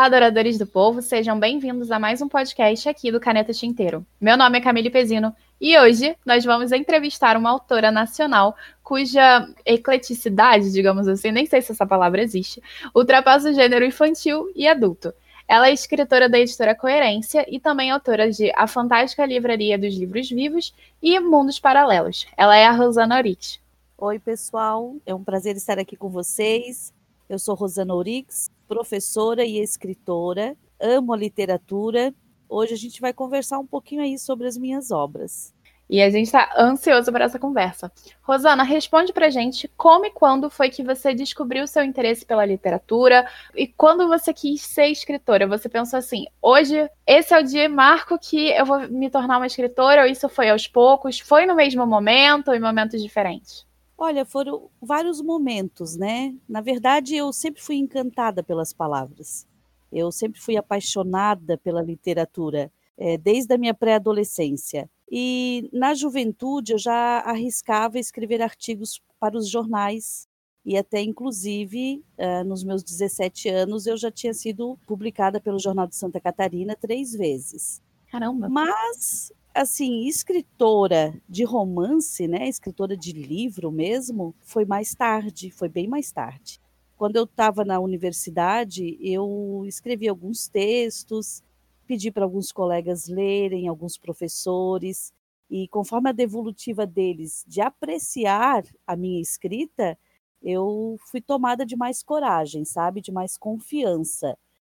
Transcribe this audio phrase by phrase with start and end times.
[0.00, 4.02] Olá, adoradores do povo, sejam bem-vindos a mais um podcast aqui do Caneta Tinteiro.
[4.18, 10.72] Meu nome é Camille Pezino e hoje nós vamos entrevistar uma autora nacional cuja ecleticidade,
[10.72, 12.62] digamos assim, nem sei se essa palavra existe,
[12.94, 15.12] ultrapassa o gênero infantil e adulto.
[15.46, 20.30] Ela é escritora da editora Coerência e também autora de A Fantástica Livraria dos Livros
[20.30, 22.26] Vivos e Mundos Paralelos.
[22.38, 23.60] Ela é a Rosana Orix.
[23.98, 26.90] Oi, pessoal, é um prazer estar aqui com vocês.
[27.30, 32.12] Eu sou Rosana Orix, professora e escritora, amo a literatura.
[32.48, 35.54] Hoje a gente vai conversar um pouquinho aí sobre as minhas obras.
[35.88, 37.92] E a gente está ansioso para essa conversa.
[38.20, 43.24] Rosana, responde para gente como e quando foi que você descobriu seu interesse pela literatura
[43.54, 45.46] e quando você quis ser escritora.
[45.46, 49.46] Você pensou assim: hoje, esse é o dia marco que eu vou me tornar uma
[49.46, 51.20] escritora, ou isso foi aos poucos?
[51.20, 53.69] Foi no mesmo momento ou em momentos diferentes?
[54.02, 56.34] Olha, foram vários momentos, né?
[56.48, 59.46] Na verdade, eu sempre fui encantada pelas palavras.
[59.92, 64.88] Eu sempre fui apaixonada pela literatura, é, desde a minha pré-adolescência.
[65.12, 70.26] E na juventude eu já arriscava escrever artigos para os jornais
[70.64, 75.86] e até inclusive uh, nos meus 17 anos eu já tinha sido publicada pelo Jornal
[75.86, 77.82] de Santa Catarina três vezes.
[78.10, 78.48] Caramba!
[78.48, 85.88] Mas assim, escritora de romance, né, escritora de livro mesmo, foi mais tarde, foi bem
[85.88, 86.60] mais tarde.
[86.96, 91.42] Quando eu estava na universidade, eu escrevi alguns textos,
[91.86, 95.12] pedi para alguns colegas lerem, alguns professores,
[95.50, 99.98] e conforme a devolutiva deles de apreciar a minha escrita,
[100.42, 104.38] eu fui tomada de mais coragem, sabe, de mais confiança.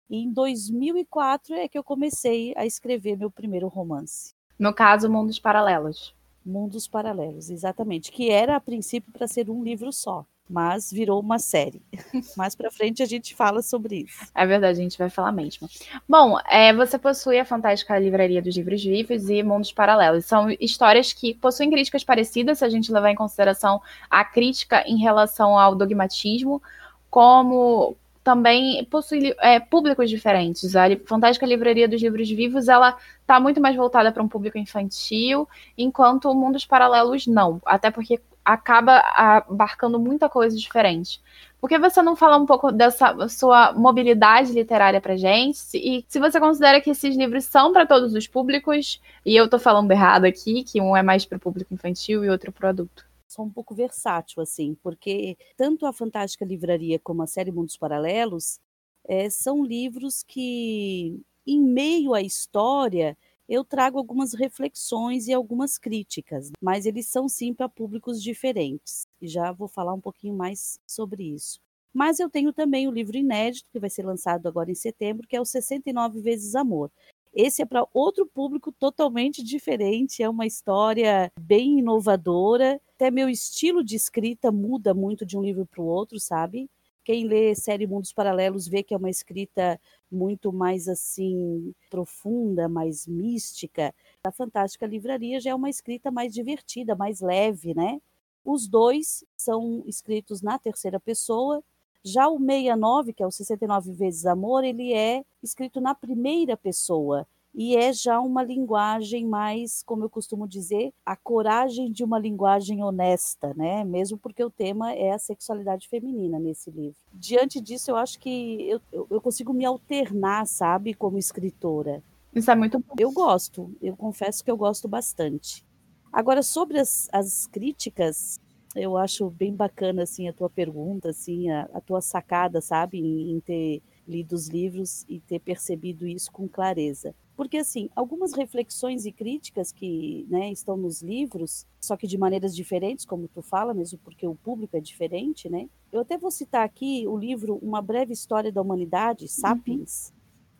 [0.09, 4.33] E em 2004 é que eu comecei a escrever meu primeiro romance.
[4.61, 6.13] No caso, Mundos Paralelos.
[6.45, 8.11] Mundos Paralelos, exatamente.
[8.11, 11.81] Que era, a princípio, para ser um livro só, mas virou uma série.
[12.37, 14.23] Mais para frente a gente fala sobre isso.
[14.35, 15.67] É verdade, a gente vai falar mesmo.
[16.07, 20.25] Bom, é, você possui a fantástica livraria dos livros vivos e Mundos Paralelos.
[20.25, 23.81] São histórias que possuem críticas parecidas, se a gente levar em consideração
[24.11, 26.61] a crítica em relação ao dogmatismo,
[27.09, 30.75] como também possui é, públicos diferentes.
[30.75, 35.47] A Fantástica Livraria dos Livros Vivos, ela está muito mais voltada para um público infantil,
[35.77, 41.21] enquanto o Mundos Paralelos não, até porque acaba abarcando muita coisa diferente.
[41.59, 45.59] Por que você não fala um pouco dessa sua mobilidade literária para gente?
[45.75, 49.59] E se você considera que esses livros são para todos os públicos, e eu estou
[49.59, 52.69] falando errado aqui, que um é mais para o público infantil e outro para o
[52.69, 57.77] adulto sou um pouco versátil, assim, porque tanto a Fantástica Livraria como a série Mundos
[57.77, 58.59] Paralelos
[59.07, 66.51] é, são livros que, em meio à história, eu trago algumas reflexões e algumas críticas,
[66.61, 69.07] mas eles são sim para públicos diferentes.
[69.21, 71.59] E já vou falar um pouquinho mais sobre isso.
[71.93, 75.35] Mas eu tenho também o livro inédito, que vai ser lançado agora em setembro, que
[75.35, 76.89] é o 69 Vezes Amor.
[77.33, 82.81] Esse é para outro público totalmente diferente, é uma história bem inovadora.
[82.95, 86.69] Até meu estilo de escrita muda muito de um livro para o outro, sabe?
[87.03, 89.79] Quem lê série Mundos Paralelos vê que é uma escrita
[90.11, 93.95] muito mais assim profunda, mais mística.
[94.23, 97.99] A Fantástica Livraria já é uma escrita mais divertida, mais leve, né?
[98.43, 101.63] Os dois são escritos na terceira pessoa
[102.03, 107.27] já o 69, que é o 69 vezes amor, ele é escrito na primeira pessoa
[107.53, 112.83] e é já uma linguagem mais, como eu costumo dizer, a coragem de uma linguagem
[112.83, 113.83] honesta, né?
[113.83, 116.95] Mesmo porque o tema é a sexualidade feminina nesse livro.
[117.13, 122.01] Diante disso, eu acho que eu, eu consigo me alternar, sabe, como escritora.
[122.33, 122.95] Isso é muito bom.
[122.97, 125.65] Eu gosto, eu confesso que eu gosto bastante.
[126.11, 128.39] Agora, sobre as, as críticas,
[128.75, 133.31] eu acho bem bacana assim a tua pergunta, assim a, a tua sacada, sabe, em,
[133.31, 137.13] em, ter lido os livros e ter percebido isso com clareza.
[137.35, 142.55] Porque assim, algumas reflexões e críticas que né, estão nos livros, só que de maneiras
[142.55, 145.67] diferentes, como tu fala, mesmo porque o público é diferente, né?
[145.91, 150.13] Eu até vou citar aqui o livro Uma Breve História da Humanidade, Sapiens,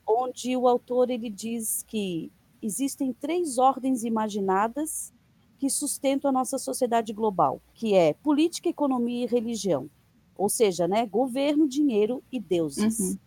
[0.08, 0.24] uhum.
[0.24, 2.32] onde o autor ele diz que
[2.62, 5.14] existem três ordens imaginadas
[5.62, 9.88] que sustentam a nossa sociedade global, que é política, economia e religião.
[10.36, 12.98] Ou seja, né, governo, dinheiro e deuses.
[12.98, 13.18] Uhum.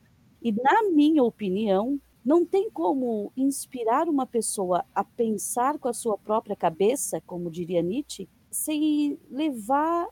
[0.42, 6.19] E, na minha opinião, não tem como inspirar uma pessoa a pensar com a sua
[6.19, 10.08] própria cabeça, como diria Nietzsche, sem levar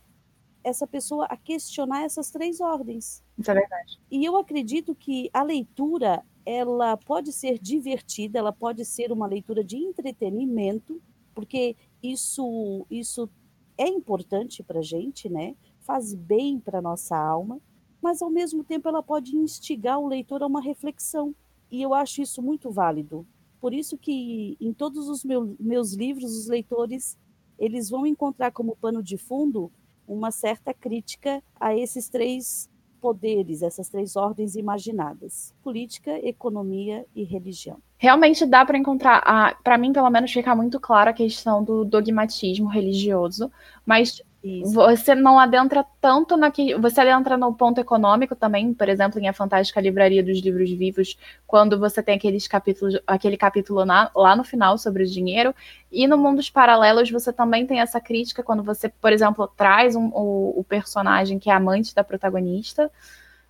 [0.62, 3.20] essa pessoa a questionar essas três ordens.
[3.36, 4.00] Isso é verdade.
[4.08, 9.64] E eu acredito que a leitura ela pode ser divertida, ela pode ser uma leitura
[9.64, 11.02] de entretenimento,
[11.34, 13.28] porque isso, isso
[13.76, 15.54] é importante para a gente, né?
[15.80, 17.60] Faz bem para nossa alma,
[18.00, 21.34] mas ao mesmo tempo ela pode instigar o leitor a uma reflexão.
[21.70, 23.26] E eu acho isso muito válido.
[23.60, 27.18] Por isso que em todos os meus, meus livros os leitores
[27.58, 29.70] eles vão encontrar como pano de fundo
[30.06, 32.68] uma certa crítica a esses três
[33.02, 37.78] poderes, essas três ordens imaginadas: política, economia e religião.
[37.98, 42.68] Realmente dá para encontrar, para mim pelo menos fica muito clara a questão do dogmatismo
[42.68, 43.50] religioso,
[43.84, 44.72] mas isso.
[44.72, 46.74] Você não adentra tanto na que.
[46.74, 51.16] Você adentra no ponto econômico também, por exemplo, em A Fantástica Livraria dos Livros Vivos,
[51.46, 55.54] quando você tem aqueles capítulos, aquele capítulo na, lá no final sobre o dinheiro.
[55.92, 60.08] E no Mundos Paralelos você também tem essa crítica quando você, por exemplo, traz um,
[60.08, 62.90] o, o personagem que é amante da protagonista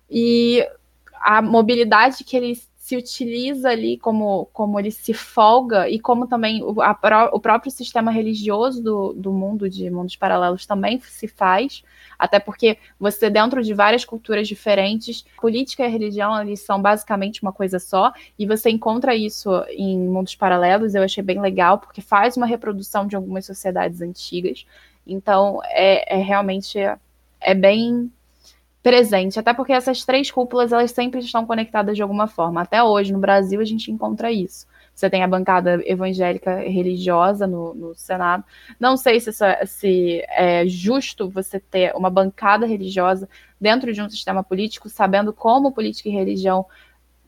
[0.07, 0.63] e
[1.19, 6.61] a mobilidade que ele se utiliza ali, como, como ele se folga, e como também
[6.61, 11.81] o, a, o próprio sistema religioso do, do mundo, de mundos paralelos, também se faz,
[12.19, 17.53] até porque você, dentro de várias culturas diferentes, política e religião eles são basicamente uma
[17.53, 22.35] coisa só, e você encontra isso em mundos paralelos, eu achei bem legal, porque faz
[22.35, 24.65] uma reprodução de algumas sociedades antigas,
[25.07, 26.77] então é, é realmente
[27.39, 28.11] é bem
[28.83, 32.61] presente, até porque essas três cúpulas elas sempre estão conectadas de alguma forma.
[32.61, 34.67] Até hoje no Brasil a gente encontra isso.
[34.93, 38.43] Você tem a bancada evangélica religiosa no, no Senado.
[38.79, 43.27] Não sei se, é, se é justo você ter uma bancada religiosa
[43.59, 46.65] dentro de um sistema político, sabendo como política e religião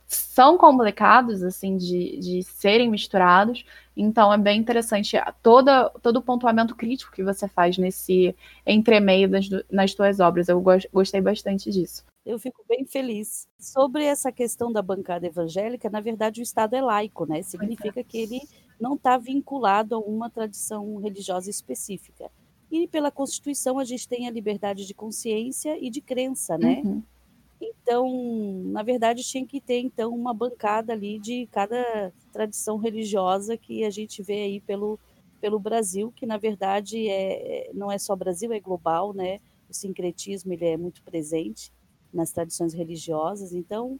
[0.08, 3.66] são complicados assim de, de serem misturados.
[3.96, 8.36] Então é bem interessante toda, todo o pontuamento crítico que você faz nesse
[8.66, 10.50] entremeio das, nas suas obras.
[10.50, 10.62] Eu
[10.94, 12.04] gostei bastante disso.
[12.26, 13.48] Eu fico bem feliz.
[13.60, 17.42] Sobre essa questão da bancada evangélica, na verdade o Estado é laico, né?
[17.42, 18.42] Significa que ele
[18.80, 22.30] não está vinculado a uma tradição religiosa específica.
[22.70, 26.82] E pela Constituição a gente tem a liberdade de consciência e de crença, né?
[26.84, 27.04] Uhum.
[27.60, 33.84] Então, na verdade, tinha que ter então uma bancada ali de cada tradição religiosa que
[33.84, 35.00] a gente vê aí pelo,
[35.40, 39.40] pelo Brasil, que na verdade é, não é só Brasil, é global, né?
[39.70, 41.72] O sincretismo ele é muito presente
[42.14, 44.00] nas tradições religiosas, então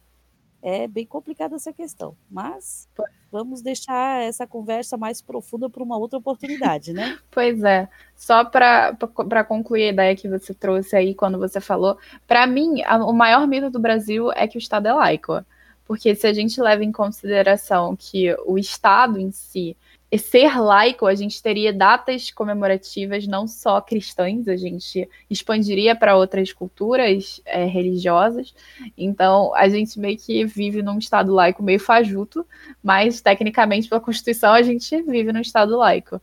[0.62, 2.16] é bem complicada essa questão.
[2.30, 2.88] Mas
[3.36, 7.18] vamos deixar essa conversa mais profunda para uma outra oportunidade, né?
[7.30, 7.88] Pois é.
[8.14, 12.96] Só para concluir a ideia que você trouxe aí quando você falou, para mim, a,
[13.04, 15.44] o maior mito do Brasil é que o Estado é laico.
[15.86, 19.76] Porque se a gente leva em consideração que o Estado em si
[20.18, 26.52] ser laico, a gente teria datas comemorativas não só cristãs, a gente expandiria para outras
[26.52, 28.54] culturas é, religiosas.
[28.96, 32.46] Então, a gente meio que vive num estado laico meio fajuto,
[32.82, 36.20] mas tecnicamente, pela Constituição, a gente vive num estado laico.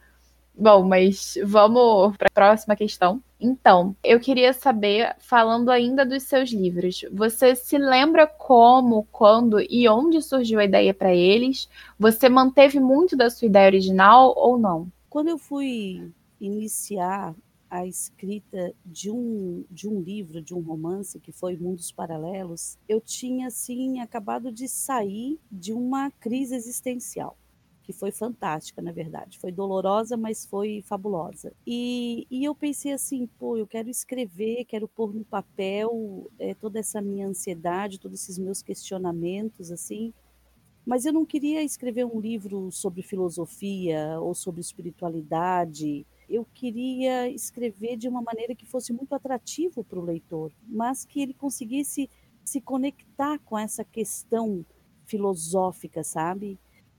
[0.56, 3.22] Bom, mas vamos para a próxima questão.
[3.44, 9.86] Então, eu queria saber, falando ainda dos seus livros, você se lembra como, quando e
[9.90, 11.68] onde surgiu a ideia para eles?
[12.00, 14.90] Você manteve muito da sua ideia original ou não?
[15.10, 16.10] Quando eu fui
[16.40, 17.36] iniciar
[17.70, 23.02] a escrita de um, de um livro, de um romance, que foi Mundos Paralelos, eu
[23.02, 27.36] tinha, assim, acabado de sair de uma crise existencial
[27.84, 29.38] que foi fantástica, na verdade.
[29.38, 31.54] Foi dolorosa, mas foi fabulosa.
[31.68, 36.80] E, e eu pensei assim, pô, eu quero escrever, quero pôr no papel é, toda
[36.80, 40.14] essa minha ansiedade, todos esses meus questionamentos, assim.
[40.86, 46.06] Mas eu não queria escrever um livro sobre filosofia ou sobre espiritualidade.
[46.30, 51.22] Eu queria escrever de uma maneira que fosse muito atrativo para o leitor, mas que
[51.22, 52.10] ele conseguisse
[52.44, 54.66] se conectar com essa questão
[55.06, 56.58] filosófica, sabe?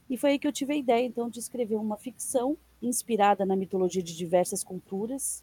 [0.09, 3.57] E foi aí que eu tive a ideia, então, de escrever uma ficção inspirada na
[3.57, 5.43] mitologia de diversas culturas.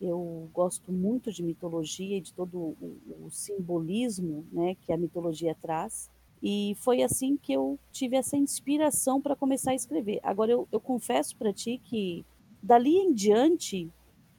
[0.00, 5.54] Eu gosto muito de mitologia e de todo o, o simbolismo né, que a mitologia
[5.54, 6.10] traz.
[6.42, 10.20] E foi assim que eu tive essa inspiração para começar a escrever.
[10.22, 12.24] Agora, eu, eu confesso para ti que,
[12.62, 13.90] dali em diante,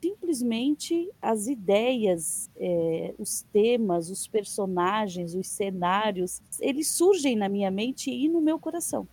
[0.01, 8.09] simplesmente as ideias, é, os temas, os personagens, os cenários, eles surgem na minha mente
[8.09, 9.05] e no meu coração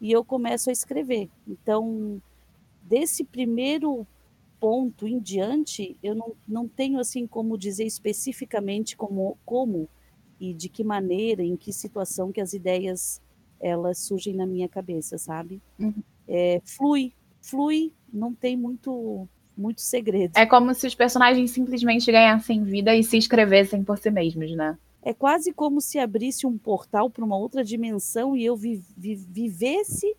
[0.00, 1.28] e eu começo a escrever.
[1.46, 2.20] Então,
[2.82, 4.06] desse primeiro
[4.58, 9.88] ponto em diante, eu não, não tenho assim como dizer especificamente como, como
[10.40, 13.20] e de que maneira, em que situação que as ideias
[13.60, 15.60] elas surgem na minha cabeça, sabe?
[15.78, 16.02] Uhum.
[16.28, 20.36] É, flui, flui, não tem muito muito segredo.
[20.36, 24.76] É como se os personagens simplesmente ganhassem vida e se escrevessem por si mesmos, né?
[25.06, 29.14] É quase como se abrisse um portal para uma outra dimensão e eu vi, vi,
[29.14, 30.16] vivesse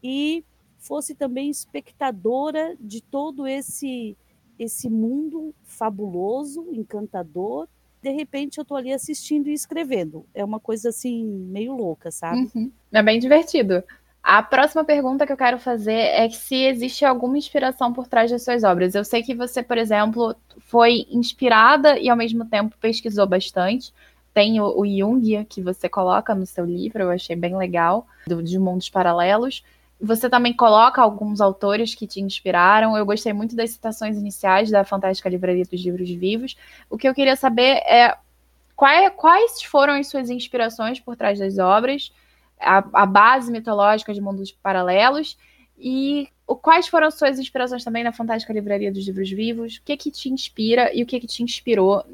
[0.00, 0.44] e
[0.78, 4.16] fosse também espectadora de todo esse
[4.56, 7.68] esse mundo fabuloso, encantador
[8.00, 10.24] de repente eu estou ali assistindo e escrevendo.
[10.32, 12.48] É uma coisa assim, meio louca, sabe?
[12.54, 12.70] Uhum.
[12.92, 13.82] É bem divertido.
[14.22, 18.44] A próxima pergunta que eu quero fazer é se existe alguma inspiração por trás das
[18.44, 18.94] suas obras.
[18.94, 23.92] Eu sei que você, por exemplo, foi inspirada e ao mesmo tempo pesquisou bastante.
[24.38, 28.40] Tem o, o Jung que você coloca no seu livro, eu achei bem legal, do,
[28.40, 29.64] de mundos paralelos.
[30.00, 32.96] Você também coloca alguns autores que te inspiraram.
[32.96, 36.56] Eu gostei muito das citações iniciais da Fantástica Livraria dos Livros Vivos.
[36.88, 38.16] O que eu queria saber é
[38.76, 42.12] quais, foram as suas inspirações por trás das obras,
[42.60, 45.36] a, a base mitológica de mundos paralelos
[45.78, 49.76] e quais foram as suas inspirações também na Fantástica Livraria dos Livros Vivos?
[49.76, 52.04] O que que te inspira e o que que te inspirou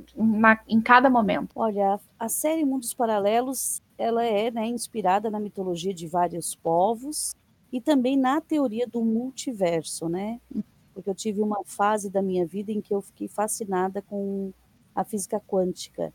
[0.69, 1.51] em cada momento?
[1.55, 7.35] Olha, a série Mundos Paralelos ela é né, inspirada na mitologia de vários povos
[7.73, 10.41] e também na teoria do multiverso, né?
[10.93, 14.53] Porque eu tive uma fase da minha vida em que eu fiquei fascinada com
[14.95, 16.13] a física quântica.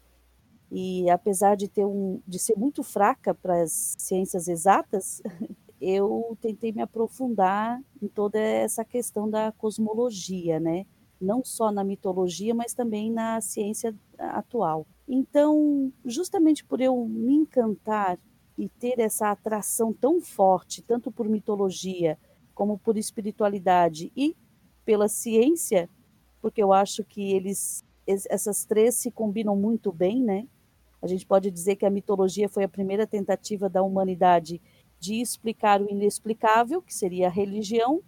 [0.72, 5.22] E apesar de ter um de ser muito fraca para as ciências exatas,
[5.81, 10.86] eu tentei me aprofundar em toda essa questão da cosmologia, né?
[11.19, 14.86] Não só na mitologia, mas também na ciência atual.
[15.07, 18.19] Então, justamente por eu me encantar
[18.57, 22.17] e ter essa atração tão forte, tanto por mitologia
[22.53, 24.36] como por espiritualidade e
[24.83, 25.89] pela ciência,
[26.41, 30.48] porque eu acho que eles essas três se combinam muito bem, né?
[31.01, 34.59] A gente pode dizer que a mitologia foi a primeira tentativa da humanidade
[35.00, 38.01] de explicar o inexplicável, que seria a religião,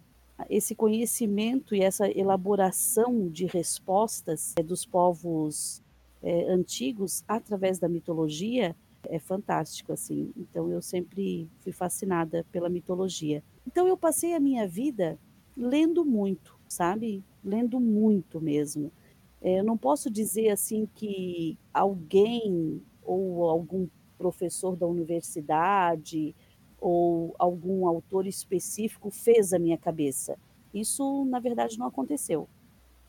[0.50, 5.82] esse conhecimento e essa elaboração de respostas é, dos povos
[6.22, 8.76] é, antigos através da mitologia
[9.08, 10.32] é fantástico, assim.
[10.36, 13.42] Então eu sempre fui fascinada pela mitologia.
[13.66, 15.18] Então eu passei a minha vida
[15.56, 17.22] lendo muito, sabe?
[17.44, 18.92] Lendo muito mesmo.
[19.40, 26.34] É, eu não posso dizer assim que alguém ou algum professor da universidade
[26.82, 30.36] ou algum autor específico fez a minha cabeça.
[30.74, 32.48] Isso, na verdade, não aconteceu.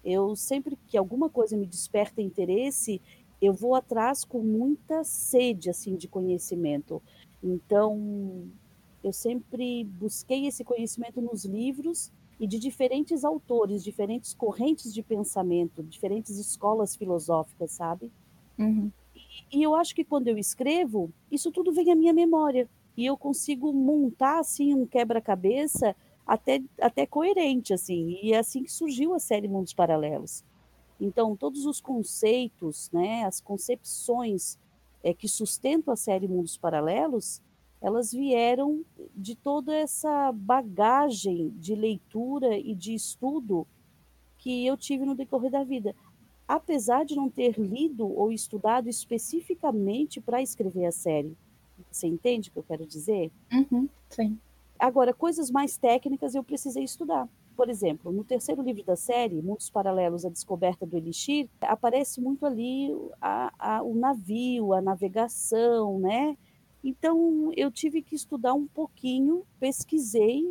[0.05, 3.01] Eu sempre que alguma coisa me desperta interesse,
[3.41, 7.01] eu vou atrás com muita sede assim de conhecimento.
[7.41, 8.47] Então,
[9.03, 15.81] eu sempre busquei esse conhecimento nos livros e de diferentes autores, diferentes correntes de pensamento,
[15.81, 18.11] diferentes escolas filosóficas, sabe?
[18.59, 18.91] Uhum.
[19.15, 23.05] E, e eu acho que quando eu escrevo, isso tudo vem à minha memória e
[23.05, 25.95] eu consigo montar assim um quebra-cabeça
[26.25, 28.19] até, até coerente assim.
[28.21, 30.43] E é assim que surgiu a série Mundos Paralelos.
[30.99, 34.57] Então, todos os conceitos, né, as concepções
[35.03, 37.41] é, que sustentam a série Mundos Paralelos,
[37.81, 43.67] elas vieram de toda essa bagagem de leitura e de estudo
[44.37, 45.93] que eu tive no decorrer da vida.
[46.47, 51.35] Apesar de não ter lido ou estudado especificamente para escrever a série.
[51.91, 53.31] Você entende o que eu quero dizer?
[53.51, 54.37] Uhum, sim.
[54.79, 57.27] Agora, coisas mais técnicas eu precisei estudar.
[57.55, 62.45] Por exemplo, no terceiro livro da série, Mundos Paralelos, a Descoberta do Elixir, aparece muito
[62.45, 62.89] ali
[63.21, 66.35] a, a, o navio, a navegação, né?
[66.83, 70.43] Então, eu tive que estudar um pouquinho, pesquisei,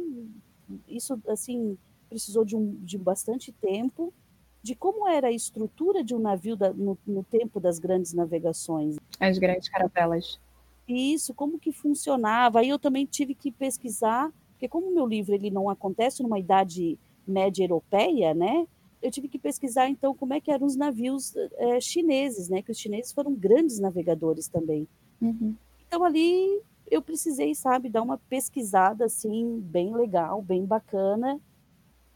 [0.88, 1.76] isso, assim,
[2.08, 4.14] precisou de, um, de bastante tempo,
[4.62, 8.96] de como era a estrutura de um navio da, no, no tempo das grandes navegações.
[9.18, 10.38] As grandes caravelas.
[10.86, 12.60] Isso, como que funcionava.
[12.60, 16.38] Aí eu também tive que pesquisar porque como o meu livro ele não acontece numa
[16.38, 16.96] idade
[17.26, 18.64] média europeia, né?
[19.02, 22.62] Eu tive que pesquisar então como é que eram os navios é, chineses, né?
[22.62, 24.86] Que os chineses foram grandes navegadores também.
[25.20, 25.56] Uhum.
[25.84, 31.40] Então ali eu precisei, sabe, dar uma pesquisada assim bem legal, bem bacana.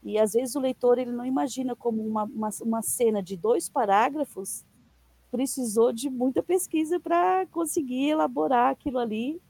[0.01, 3.67] E às vezes o leitor ele não imagina como uma, uma, uma cena de dois
[3.67, 4.63] parágrafos
[5.31, 9.41] precisou de muita pesquisa para conseguir elaborar aquilo ali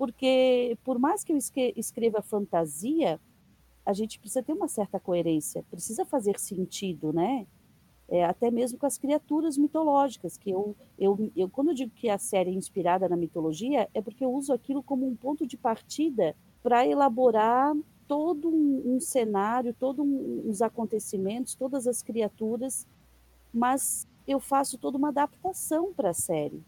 [0.00, 1.36] porque por mais que eu
[1.76, 3.20] escreva fantasia,
[3.84, 7.46] a gente precisa ter uma certa coerência, precisa fazer sentido, né?
[8.08, 12.08] É, até mesmo com as criaturas mitológicas, que eu, eu, eu, quando eu digo que
[12.08, 15.58] a série é inspirada na mitologia, é porque eu uso aquilo como um ponto de
[15.58, 17.76] partida para elaborar
[18.08, 22.86] todo um, um cenário, todos um, os acontecimentos, todas as criaturas,
[23.52, 26.62] mas eu faço toda uma adaptação para a série.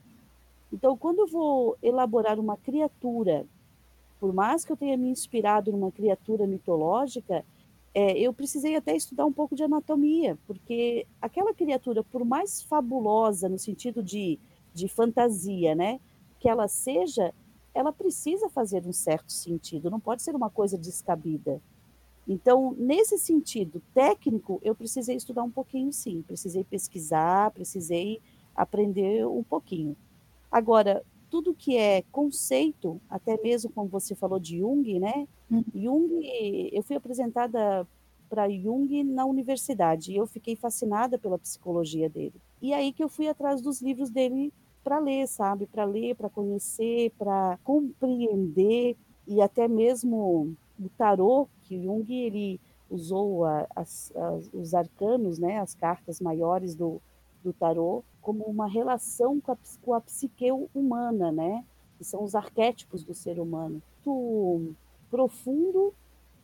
[0.72, 3.46] Então, quando eu vou elaborar uma criatura,
[4.18, 7.44] por mais que eu tenha me inspirado numa criatura mitológica,
[7.94, 13.48] é, eu precisei até estudar um pouco de anatomia, porque aquela criatura, por mais fabulosa
[13.48, 14.38] no sentido de,
[14.72, 16.00] de fantasia, né,
[16.40, 17.34] que ela seja,
[17.74, 21.60] ela precisa fazer um certo sentido, não pode ser uma coisa descabida.
[22.26, 28.20] Então, nesse sentido técnico, eu precisei estudar um pouquinho, sim, precisei pesquisar, precisei
[28.54, 29.96] aprender um pouquinho.
[30.50, 35.26] Agora, tudo que é conceito, até mesmo como você falou de Jung, né?
[35.50, 35.64] Hum.
[35.74, 36.20] Jung,
[36.72, 37.86] eu fui apresentada
[38.28, 42.34] para Jung na universidade e eu fiquei fascinada pela psicologia dele.
[42.60, 44.52] E aí que eu fui atrás dos livros dele
[44.84, 45.66] para ler, sabe?
[45.66, 52.60] Para ler, para conhecer, para compreender e até mesmo o tarô, que Jung ele
[52.90, 54.12] usou a, as,
[54.52, 57.00] os arcanos, né, as cartas maiores do,
[57.42, 61.64] do tarô, como uma relação com a, com a psique humana, né?
[61.98, 63.82] Que são os arquétipos do ser humano.
[64.04, 64.74] Muito
[65.10, 65.92] profundo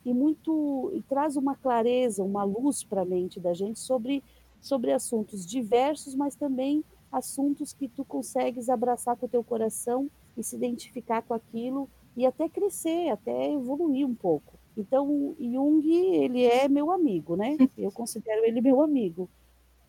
[0.05, 4.23] e muito e traz uma clareza, uma luz para a mente da gente sobre
[4.61, 10.43] sobre assuntos diversos, mas também assuntos que tu consegues abraçar com o teu coração e
[10.43, 14.59] se identificar com aquilo e até crescer, até evoluir um pouco.
[14.75, 17.55] Então, Jung, ele é meu amigo, né?
[17.77, 19.29] Eu considero ele meu amigo.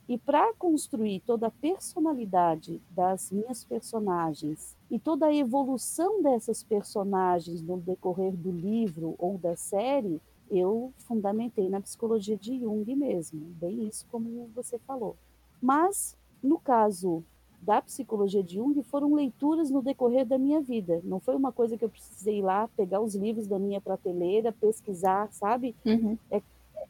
[0.09, 7.63] E para construir toda a personalidade das minhas personagens e toda a evolução dessas personagens
[7.63, 13.89] no decorrer do livro ou da série, eu fundamentei na psicologia de Jung mesmo, bem
[13.89, 15.17] isso como você falou.
[15.61, 17.25] Mas, no caso
[17.61, 21.01] da psicologia de Jung, foram leituras no decorrer da minha vida.
[21.05, 24.53] Não foi uma coisa que eu precisei ir lá, pegar os livros da minha prateleira,
[24.53, 25.75] pesquisar, sabe?
[25.85, 26.17] Uhum.
[26.31, 26.41] É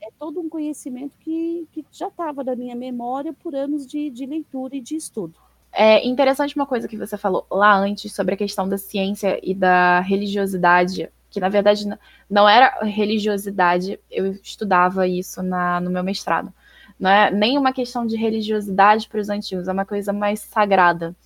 [0.01, 4.25] é todo um conhecimento que, que já estava na minha memória por anos de, de
[4.27, 5.35] leitura e de estudo.
[5.73, 9.55] É interessante uma coisa que você falou lá antes sobre a questão da ciência e
[9.55, 11.87] da religiosidade, que na verdade
[12.29, 16.53] não era religiosidade, eu estudava isso na, no meu mestrado.
[17.01, 21.17] Não é nem uma questão de religiosidade para os antigos, é uma coisa mais sagrada.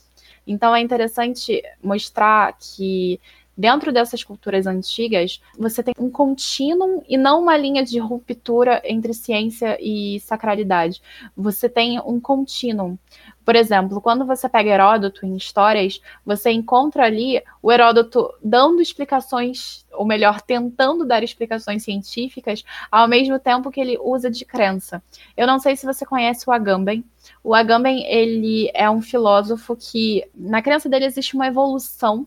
[0.46, 3.20] Então é interessante mostrar que
[3.56, 9.14] dentro dessas culturas antigas, você tem um contínuo e não uma linha de ruptura entre
[9.14, 11.00] ciência e sacralidade.
[11.36, 12.98] Você tem um contínuo.
[13.44, 19.84] Por exemplo, quando você pega Heródoto em histórias, você encontra ali o Heródoto dando explicações,
[19.92, 25.02] ou melhor, tentando dar explicações científicas, ao mesmo tempo que ele usa de crença.
[25.36, 27.04] Eu não sei se você conhece o Agamben.
[27.42, 32.26] O Agamben, ele é um filósofo que, na crença dele, existe uma evolução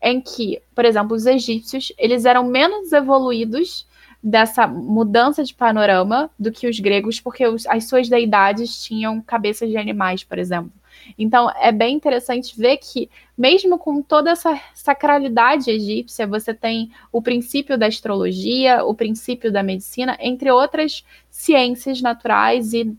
[0.00, 3.86] em que, por exemplo, os egípcios eles eram menos evoluídos
[4.22, 9.68] dessa mudança de panorama do que os gregos, porque os, as suas deidades tinham cabeças
[9.68, 10.72] de animais, por exemplo.
[11.16, 17.22] Então é bem interessante ver que, mesmo com toda essa sacralidade egípcia, você tem o
[17.22, 22.96] princípio da astrologia, o princípio da medicina, entre outras ciências naturais e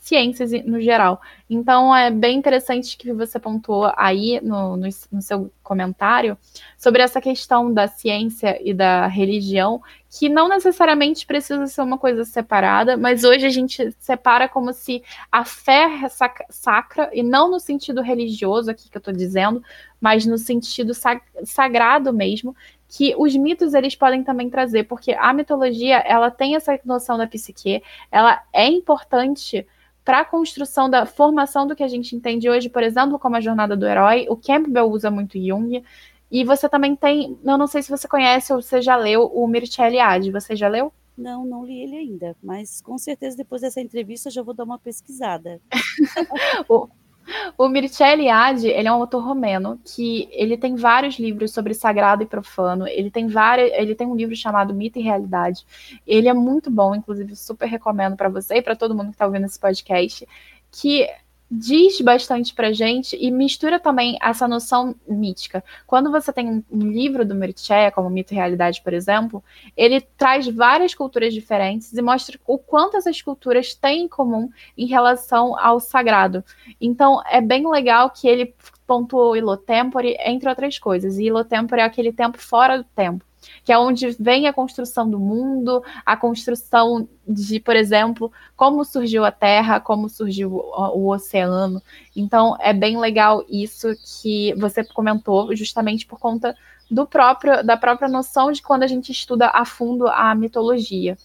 [0.00, 1.20] ciências no geral.
[1.48, 6.38] Então, é bem interessante que você pontuou aí no, no, no, seu comentário
[6.78, 12.24] sobre essa questão da ciência e da religião, que não necessariamente precisa ser uma coisa
[12.24, 16.08] separada, mas hoje a gente separa como se a fé é
[16.48, 19.62] sacra, e não no sentido religioso aqui que eu estou dizendo,
[20.00, 20.92] mas no sentido
[21.44, 22.56] sagrado mesmo,
[22.88, 27.26] que os mitos eles podem também trazer, porque a mitologia ela tem essa noção da
[27.26, 29.66] psique, ela é importante
[30.10, 33.40] para a construção da formação do que a gente entende hoje, por exemplo, como a
[33.40, 34.26] jornada do herói.
[34.28, 35.84] O Campbell usa muito Jung.
[36.28, 39.46] E você também tem, eu não sei se você conhece ou você já leu o
[39.46, 40.32] Mircea Eliade.
[40.32, 40.92] Você já leu?
[41.16, 44.80] Não, não li ele ainda, mas com certeza depois dessa entrevista já vou dar uma
[44.80, 45.60] pesquisada.
[46.68, 46.88] O
[47.68, 52.26] Mircea Eliade, ele é um autor romeno que ele tem vários livros sobre sagrado e
[52.26, 52.86] profano.
[52.86, 55.64] Ele tem vários, ele tem um livro chamado Mito e Realidade.
[56.06, 59.26] Ele é muito bom, inclusive super recomendo para você e para todo mundo que está
[59.26, 60.26] ouvindo esse podcast,
[60.70, 61.08] que
[61.50, 65.64] diz bastante pra gente e mistura também essa noção mítica.
[65.86, 69.42] Quando você tem um livro do Mircea, como Mito e Realidade, por exemplo,
[69.76, 74.86] ele traz várias culturas diferentes e mostra o quanto essas culturas têm em comum em
[74.86, 76.44] relação ao sagrado.
[76.80, 78.54] Então, é bem legal que ele
[78.86, 81.18] pontuou Ilotempore, entre outras coisas.
[81.18, 83.24] E Ilotempore é aquele tempo fora do tempo
[83.64, 89.24] que é onde vem a construção do mundo, a construção de, por exemplo, como surgiu
[89.24, 91.82] a Terra, como surgiu o, oceano.
[92.14, 93.88] Então, é bem legal isso
[94.20, 96.56] que você comentou, justamente por conta
[96.90, 101.16] do próprio, da própria noção de quando a gente estuda a fundo a mitologia.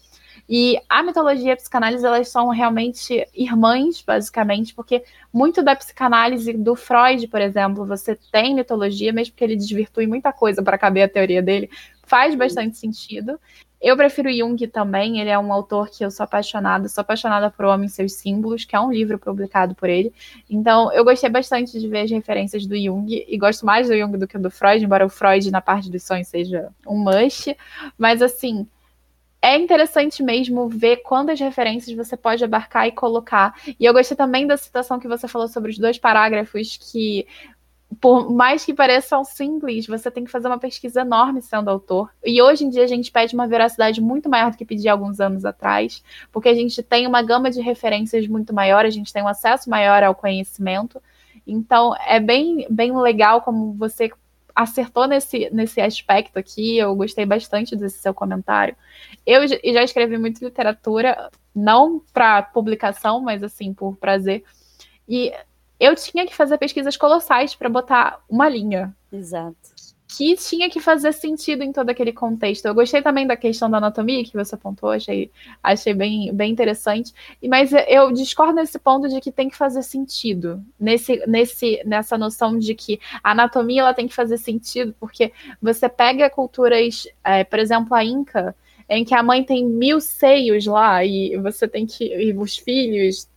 [0.48, 5.02] E a mitologia e a psicanálise, elas são realmente irmãs, basicamente, porque
[5.32, 10.32] muito da psicanálise do Freud, por exemplo, você tem mitologia, mesmo que ele desvirtue muita
[10.32, 11.68] coisa para caber a teoria dele,
[12.06, 13.38] faz bastante sentido.
[13.80, 17.66] Eu prefiro Jung também, ele é um autor que eu sou apaixonada, sou apaixonada por
[17.66, 20.14] O Homem e Seus Símbolos, que é um livro publicado por ele.
[20.48, 24.16] Então, eu gostei bastante de ver as referências do Jung, e gosto mais do Jung
[24.16, 27.54] do que do Freud, embora o Freud, na parte dos sonhos, seja um must.
[27.98, 28.66] Mas, assim,
[29.42, 33.54] é interessante mesmo ver quantas referências você pode abarcar e colocar.
[33.78, 37.26] E eu gostei também da citação que você falou sobre os dois parágrafos que
[38.00, 42.10] por mais que pareçam simples, você tem que fazer uma pesquisa enorme sendo autor.
[42.24, 45.20] E hoje em dia a gente pede uma veracidade muito maior do que pedia alguns
[45.20, 49.22] anos atrás, porque a gente tem uma gama de referências muito maior, a gente tem
[49.22, 51.00] um acesso maior ao conhecimento.
[51.46, 54.10] Então é bem, bem legal como você
[54.54, 56.78] acertou nesse, nesse aspecto aqui.
[56.78, 58.74] Eu gostei bastante desse seu comentário.
[59.24, 64.42] Eu já escrevi muito literatura, não para publicação, mas assim, por prazer.
[65.08, 65.32] E
[65.78, 68.94] eu tinha que fazer pesquisas colossais para botar uma linha.
[69.12, 69.56] Exato.
[70.08, 72.64] Que tinha que fazer sentido em todo aquele contexto.
[72.64, 75.30] Eu gostei também da questão da anatomia que você apontou, achei,
[75.62, 77.12] achei bem, bem interessante.
[77.46, 80.64] Mas eu discordo nesse ponto de que tem que fazer sentido.
[80.78, 85.88] Nesse, nesse, nessa noção de que a anatomia ela tem que fazer sentido, porque você
[85.88, 88.54] pega culturas, é, por exemplo, a Inca,
[88.88, 92.04] em que a mãe tem mil seios lá e você tem que.
[92.04, 93.28] E os filhos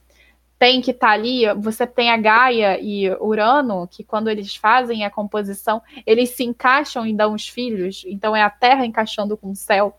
[0.60, 5.06] tem que estar tá ali, você tem a Gaia e Urano, que quando eles fazem
[5.06, 9.52] a composição, eles se encaixam e dão os filhos, então é a Terra encaixando com
[9.52, 9.98] o céu.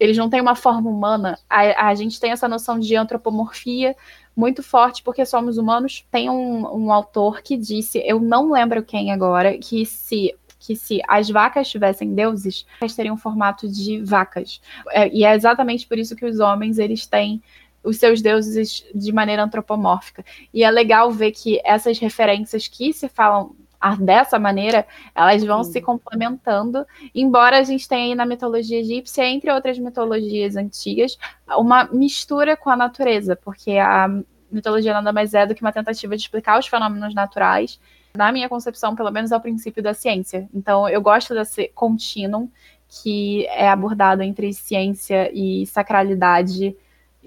[0.00, 1.38] Eles não têm uma forma humana.
[1.50, 3.94] A, a gente tem essa noção de antropomorfia
[4.34, 6.06] muito forte, porque somos humanos.
[6.10, 11.00] Tem um, um autor que disse, eu não lembro quem agora, que se que se
[11.06, 14.60] as vacas tivessem deuses, elas teriam formato de vacas.
[14.90, 17.40] É, e é exatamente por isso que os homens eles têm
[17.88, 20.24] os seus deuses de maneira antropomórfica.
[20.52, 23.54] E é legal ver que essas referências que se falam
[24.00, 25.72] dessa maneira, elas vão Sim.
[25.72, 31.16] se complementando, embora a gente tenha aí na mitologia egípcia, entre outras mitologias antigas,
[31.56, 34.08] uma mistura com a natureza, porque a
[34.50, 37.78] mitologia nada mais é do que uma tentativa de explicar os fenômenos naturais,
[38.16, 40.48] na minha concepção, pelo menos, é o princípio da ciência.
[40.52, 42.50] Então, eu gosto desse contínuo
[42.88, 46.74] que é abordado entre ciência e sacralidade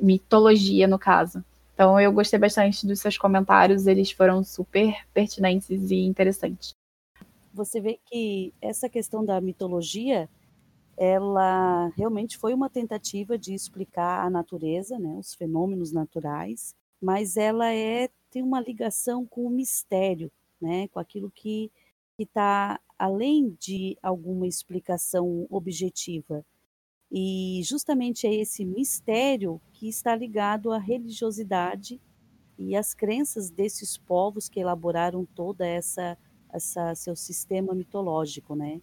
[0.01, 1.43] mitologia, no caso.
[1.73, 6.75] Então eu gostei bastante dos seus comentários, eles foram super pertinentes e interessantes.
[7.53, 10.29] Você vê que essa questão da mitologia,
[10.97, 17.73] ela realmente foi uma tentativa de explicar a natureza, né, os fenômenos naturais, mas ela
[17.73, 21.69] é tem uma ligação com o mistério, né, com aquilo que
[22.17, 26.45] está além de alguma explicação objetiva.
[27.12, 32.00] E justamente é esse mistério que está ligado à religiosidade
[32.58, 36.17] e às crenças desses povos que elaboraram toda essa
[36.54, 38.82] essa seu sistema mitológico, né?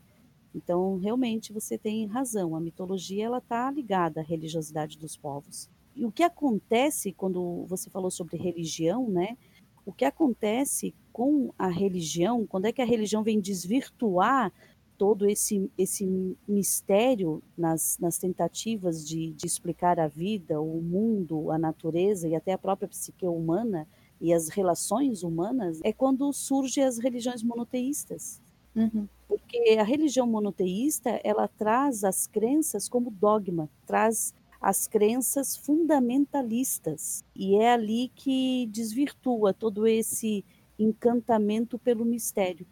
[0.55, 5.69] Então, realmente você tem razão, a mitologia ela está ligada à religiosidade dos povos.
[5.95, 9.37] E o que acontece quando você falou sobre religião, né?
[9.85, 14.53] O que acontece com a religião, quando é que a religião vem desvirtuar
[14.99, 21.59] todo esse, esse mistério nas, nas tentativas de, de explicar a vida, o mundo, a
[21.59, 23.87] natureza e até a própria psique humana
[24.21, 28.43] e as relações humanas, é quando surgem as religiões monoteístas.
[28.75, 29.09] Uhum.
[29.29, 37.23] Porque a religião monoteísta, ela traz as crenças como dogma, traz as crenças fundamentalistas.
[37.37, 40.45] E é ali que desvirtua todo esse
[40.77, 42.67] encantamento pelo mistério.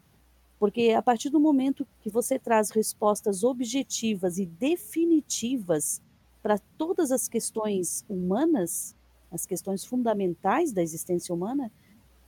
[0.59, 6.01] Porque a partir do momento que você traz respostas objetivas e definitivas
[6.41, 8.95] para todas as questões humanas,
[9.31, 11.71] as questões fundamentais da existência humana,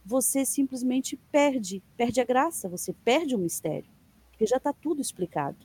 [0.05, 3.89] você simplesmente perde, perde a graça, você perde o mistério,
[4.31, 5.57] porque já está tudo explicado.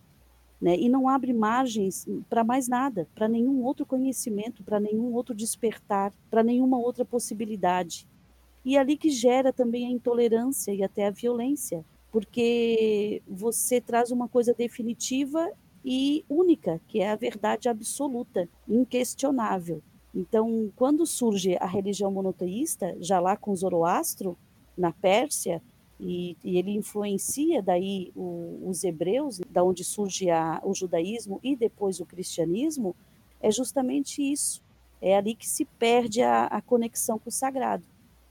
[0.60, 0.78] Né?
[0.78, 6.12] E não abre margens para mais nada, para nenhum outro conhecimento, para nenhum outro despertar,
[6.30, 8.08] para nenhuma outra possibilidade.
[8.64, 14.12] E é ali que gera também a intolerância e até a violência, porque você traz
[14.12, 15.50] uma coisa definitiva
[15.84, 19.82] e única, que é a verdade absoluta, inquestionável.
[20.14, 24.38] Então, quando surge a religião monoteísta, já lá com Zoroastro,
[24.78, 25.60] na Pérsia,
[25.98, 31.56] e, e ele influencia daí o, os hebreus, da onde surge a, o judaísmo e
[31.56, 32.94] depois o cristianismo,
[33.40, 34.62] é justamente isso.
[35.02, 37.82] É ali que se perde a, a conexão com o sagrado.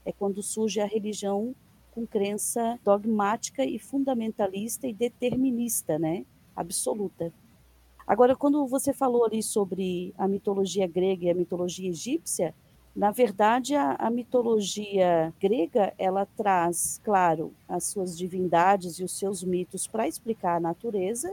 [0.06, 1.54] É quando surge a religião
[1.94, 6.26] com crença dogmática e fundamentalista e determinista, né?
[6.56, 7.32] Absoluta.
[8.06, 12.54] Agora, quando você falou ali sobre a mitologia grega e a mitologia egípcia,
[12.94, 19.42] na verdade, a, a, mitologia grega ela traz, claro, as suas divindades e os seus
[19.42, 21.32] mitos para explicar a natureza,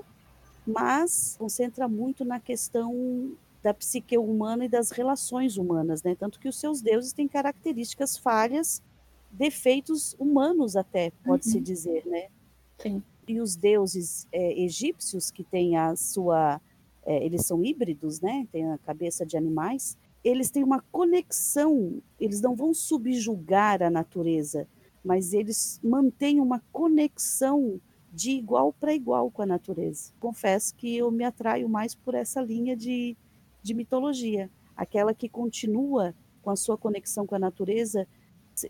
[0.65, 6.15] mas concentra muito na questão da psique humana e das relações humanas, né?
[6.15, 8.81] Tanto que os seus deuses têm características falhas
[9.31, 11.63] defeitos humanos até, pode-se uhum.
[11.63, 12.27] dizer, né?
[12.77, 13.03] Sim.
[13.27, 16.59] E os deuses é, egípcios, que têm a sua
[17.03, 18.47] é, eles são híbridos, né?
[18.51, 19.97] Tem a cabeça de animais.
[20.23, 24.67] Eles têm uma conexão, eles não vão subjugar a natureza,
[25.03, 27.81] mas eles mantêm uma conexão
[28.13, 30.13] de igual para igual com a natureza.
[30.19, 33.17] Confesso que eu me atraio mais por essa linha de,
[33.63, 36.13] de mitologia, aquela que continua
[36.43, 38.07] com a sua conexão com a natureza,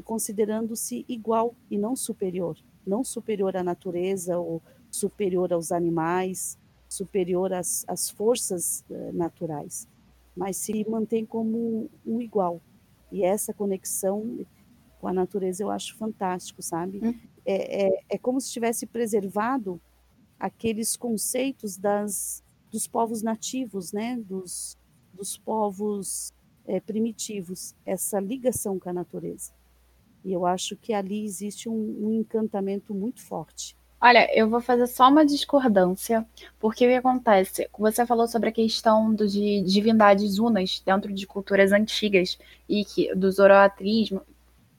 [0.04, 7.86] considerando-se igual e não superior, não superior à natureza ou superior aos animais, superior às,
[7.88, 9.88] às forças uh, naturais,
[10.36, 12.62] mas se mantém como um igual.
[13.12, 14.46] E essa conexão
[15.00, 17.00] com a natureza eu acho fantástico, sabe?
[17.04, 17.20] Hum.
[17.46, 19.82] É, é, é como se tivesse preservado
[20.40, 24.18] aqueles conceitos das, dos povos nativos, né?
[24.18, 24.78] dos,
[25.14, 26.34] dos povos
[26.66, 29.52] é, primitivos, essa ligação com a natureza.
[30.24, 33.76] E eu acho que ali existe um, um encantamento muito forte.
[34.04, 36.26] Olha, eu vou fazer só uma discordância,
[36.60, 37.70] porque o que acontece?
[37.78, 43.14] Você falou sobre a questão do, de divindades unas dentro de culturas antigas e que
[43.14, 44.24] do zoroatrismo.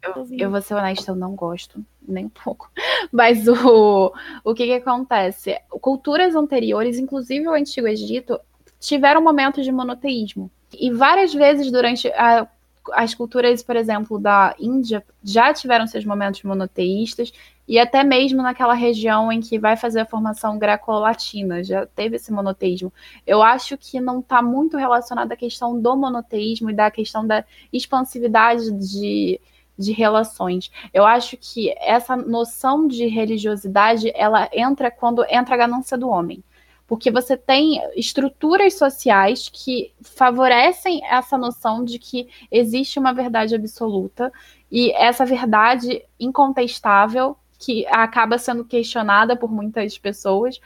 [0.02, 2.68] Eu, eu vou ser honesta, eu não gosto, nem um pouco.
[3.12, 5.56] Mas o, o que, que acontece?
[5.70, 8.40] Culturas anteriores, inclusive o Antigo Egito,
[8.80, 10.50] tiveram momentos de monoteísmo.
[10.76, 12.48] E várias vezes durante a
[12.92, 17.32] as culturas, por exemplo, da Índia já tiveram seus momentos monoteístas
[17.66, 22.32] e até mesmo naquela região em que vai fazer a formação greco-latina, já teve esse
[22.32, 22.92] monoteísmo.
[23.26, 27.44] Eu acho que não está muito relacionado à questão do monoteísmo e da questão da
[27.72, 29.40] expansividade de,
[29.78, 30.70] de relações.
[30.92, 36.42] Eu acho que essa noção de religiosidade ela entra quando entra a ganância do homem
[36.86, 44.32] porque você tem estruturas sociais que favorecem essa noção de que existe uma verdade absoluta
[44.70, 50.60] e essa verdade incontestável que acaba sendo questionada por muitas pessoas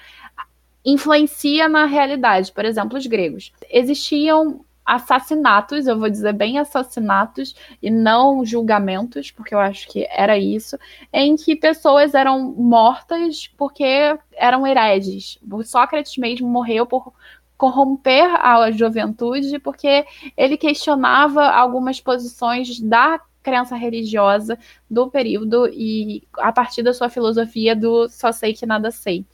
[0.86, 2.52] influencia na realidade.
[2.52, 3.52] Por exemplo, os gregos.
[3.68, 10.38] Existiam assassinatos, eu vou dizer bem assassinatos e não julgamentos, porque eu acho que era
[10.38, 10.78] isso,
[11.12, 15.38] em que pessoas eram mortas porque eram hereges.
[15.50, 17.12] O Sócrates mesmo morreu por
[17.56, 20.04] corromper a juventude porque
[20.36, 24.58] ele questionava algumas posições da crença religiosa
[24.90, 29.24] do período e a partir da sua filosofia do só sei que nada sei.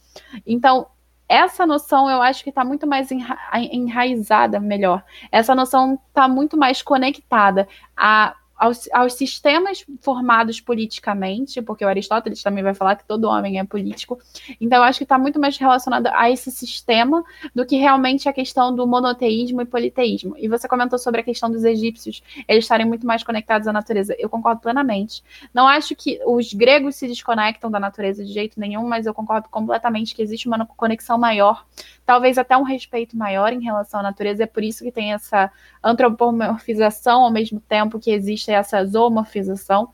[0.46, 0.86] Então,
[1.32, 5.02] essa noção eu acho que está muito mais enra enraizada, melhor.
[5.30, 7.66] Essa noção está muito mais conectada
[7.96, 13.58] a aos, aos, sistemas formados politicamente, porque o Aristóteles também vai falar que todo homem
[13.58, 14.20] é político.
[14.60, 18.32] Então, eu acho que está muito mais relacionado a esse sistema do que realmente a
[18.32, 20.36] questão do monoteísmo e politeísmo.
[20.38, 24.14] E você comentou sobre a questão dos egípcios, eles estarem muito mais conectados à natureza.
[24.16, 25.24] Eu concordo plenamente.
[25.52, 29.48] Não acho que os gregos se desconectam da natureza de jeito nenhum, mas eu concordo
[29.48, 31.66] completamente que existe uma conexão maior
[32.04, 34.44] talvez até um respeito maior em relação à natureza.
[34.44, 35.50] É por isso que tem essa
[35.82, 39.90] antropomorfização ao mesmo tempo que existe essa zoomorfização,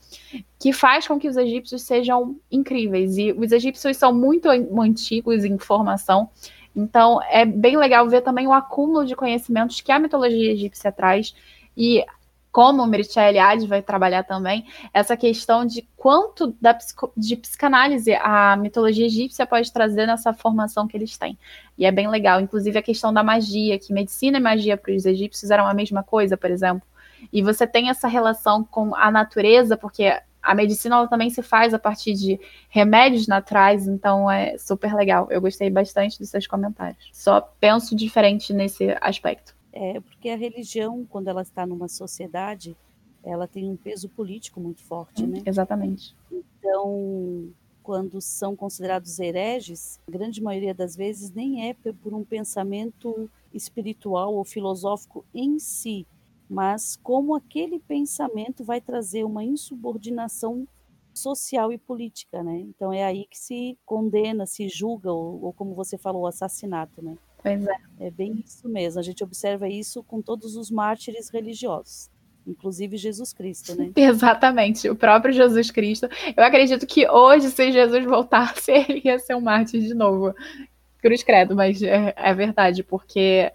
[0.59, 3.17] que faz com que os egípcios sejam incríveis.
[3.19, 6.31] E os egípcios são muito antigos em formação.
[6.75, 11.35] Então, é bem legal ver também o acúmulo de conhecimentos que a mitologia egípcia traz
[11.77, 12.05] e
[12.59, 16.77] como o Merichel Ade vai trabalhar também, essa questão de quanto da,
[17.17, 21.39] de psicanálise a mitologia egípcia pode trazer nessa formação que eles têm.
[21.79, 25.07] E é bem legal, inclusive a questão da magia, que medicina e magia para os
[25.07, 26.83] egípcios eram a mesma coisa, por exemplo.
[27.33, 31.73] E você tem essa relação com a natureza, porque a medicina ela também se faz
[31.73, 35.29] a partir de remédios naturais, então é super legal.
[35.31, 37.09] Eu gostei bastante dos seus comentários.
[37.13, 39.58] Só penso diferente nesse aspecto.
[39.81, 42.77] É porque a religião, quando ela está numa sociedade,
[43.23, 45.41] ela tem um peso político muito forte, né?
[45.47, 46.17] Exatamente.
[46.33, 47.49] Então,
[47.81, 54.35] quando são considerados hereges, a grande maioria das vezes nem é por um pensamento espiritual
[54.35, 56.05] ou filosófico em si,
[56.51, 60.67] mas como aquele pensamento vai trazer uma insubordinação
[61.15, 62.59] social e política, né?
[62.59, 67.01] Então é aí que se condena, se julga, ou, ou como você falou, o assassinato,
[67.01, 67.17] né?
[67.43, 67.77] Pois é.
[68.01, 69.01] É bem isso mesmo.
[69.01, 72.11] A gente observa isso com todos os mártires religiosos,
[72.47, 73.91] inclusive Jesus Cristo, né?
[73.97, 76.09] Exatamente, o próprio Jesus Cristo.
[76.37, 80.35] Eu acredito que hoje, se Jesus voltasse, ele ia ser um mártir de novo.
[81.01, 83.53] Cruz credo, mas é, é verdade, porque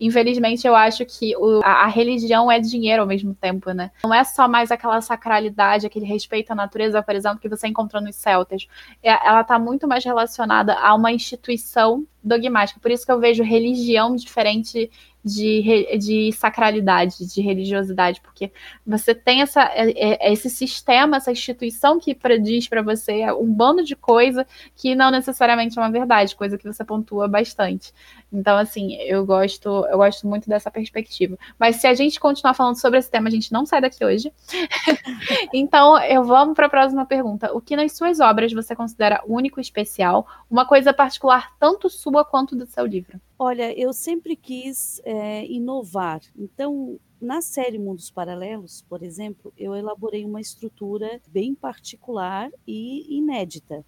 [0.00, 3.90] infelizmente eu acho que o, a, a, religião é dinheiro ao mesmo tempo, né?
[4.02, 8.02] Não é só mais aquela sacralidade, aquele respeito à natureza, por exemplo, que você encontrou
[8.02, 8.66] nos celtas.
[9.02, 12.80] É, ela está muito mais relacionada a uma instituição dogmática.
[12.80, 14.90] Por isso que eu vejo religião diferente
[15.24, 18.50] de, de sacralidade, de religiosidade, porque
[18.86, 23.82] você tem essa, é, é, esse sistema, essa instituição que diz para você um bando
[23.84, 27.92] de coisa que não necessariamente é uma verdade, coisa que você pontua bastante.
[28.32, 31.38] Então, assim, eu gosto, eu gosto muito dessa perspectiva.
[31.58, 34.32] Mas se a gente continuar falando sobre esse tema, a gente não sai daqui hoje.
[35.52, 37.50] então, eu vamos para a próxima pergunta.
[37.54, 40.26] O que nas suas obras você considera único e especial?
[40.50, 43.20] Uma coisa particular tanto sua quanto do seu livro?
[43.38, 46.20] Olha, eu sempre quis é, inovar.
[46.36, 53.84] Então, na série Mundos Paralelos, por exemplo, eu elaborei uma estrutura bem particular e inédita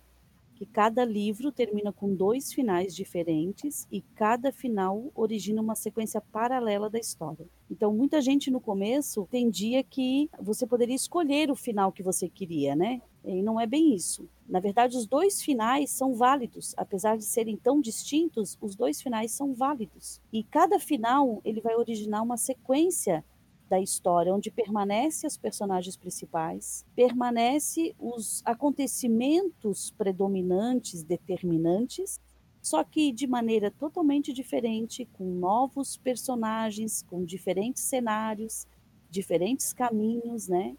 [0.61, 6.91] que cada livro termina com dois finais diferentes e cada final origina uma sequência paralela
[6.91, 7.49] da história.
[7.71, 12.77] Então, muita gente no começo entendia que você poderia escolher o final que você queria,
[12.77, 13.01] né?
[13.25, 14.29] E não é bem isso.
[14.47, 19.33] Na verdade, os dois finais são válidos, apesar de serem tão distintos, os dois finais
[19.33, 20.21] são válidos.
[20.31, 23.25] E cada final ele vai originar uma sequência
[23.71, 32.21] da história, onde permanece os personagens principais, permanece os acontecimentos predominantes, determinantes,
[32.61, 38.67] só que de maneira totalmente diferente, com novos personagens, com diferentes cenários,
[39.09, 40.77] diferentes caminhos, né?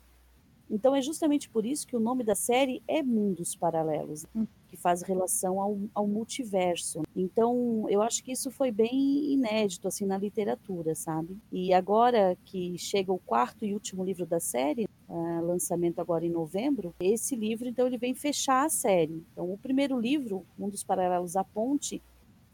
[0.70, 4.26] Então é justamente por isso que o nome da série é Mundos Paralelos.
[4.36, 7.02] Hum que faz relação ao, ao, multiverso.
[7.14, 11.38] Então, eu acho que isso foi bem inédito assim na literatura, sabe?
[11.52, 16.30] E agora que chega o quarto e último livro da série, uh, lançamento agora em
[16.30, 19.26] novembro, esse livro então ele vem fechar a série.
[19.34, 22.02] Então, o primeiro livro, Mundos Paralelos à Ponte,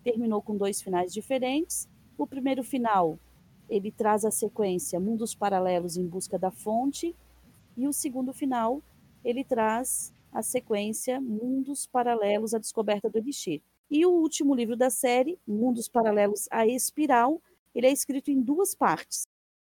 [0.03, 1.87] terminou com dois finais diferentes.
[2.17, 3.19] O primeiro final
[3.69, 7.15] ele traz a sequência Mundos Paralelos em Busca da Fonte,
[7.75, 8.81] e o segundo final
[9.23, 13.59] ele traz a sequência Mundos Paralelos à Descoberta do Elixir.
[13.89, 17.41] E o último livro da série, Mundos Paralelos à Espiral,
[17.73, 19.27] ele é escrito em duas partes.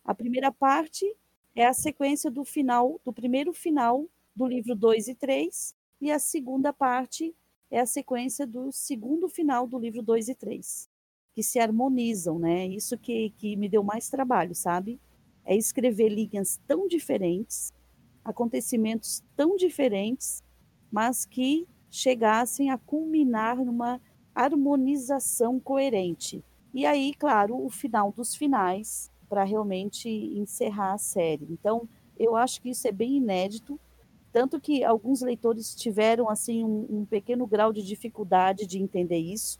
[0.06, 1.06] A primeira parte
[1.54, 6.18] é a sequência do final, do primeiro final do livro 2 e 3, e a
[6.18, 7.36] segunda parte
[7.70, 10.90] é a sequência do segundo final do livro 2 e 3,
[11.36, 12.68] que se harmonizam, né?
[12.68, 14.98] Isso que, que me deu mais trabalho, sabe?
[15.44, 17.74] É escrever linhas tão diferentes,
[18.24, 20.42] acontecimentos tão diferentes,
[20.94, 24.00] mas que chegassem a culminar numa
[24.36, 26.44] harmonização coerente.
[26.72, 31.48] E aí, claro, o final dos finais para realmente encerrar a série.
[31.50, 33.80] Então, eu acho que isso é bem inédito,
[34.32, 39.60] tanto que alguns leitores tiveram assim um, um pequeno grau de dificuldade de entender isso.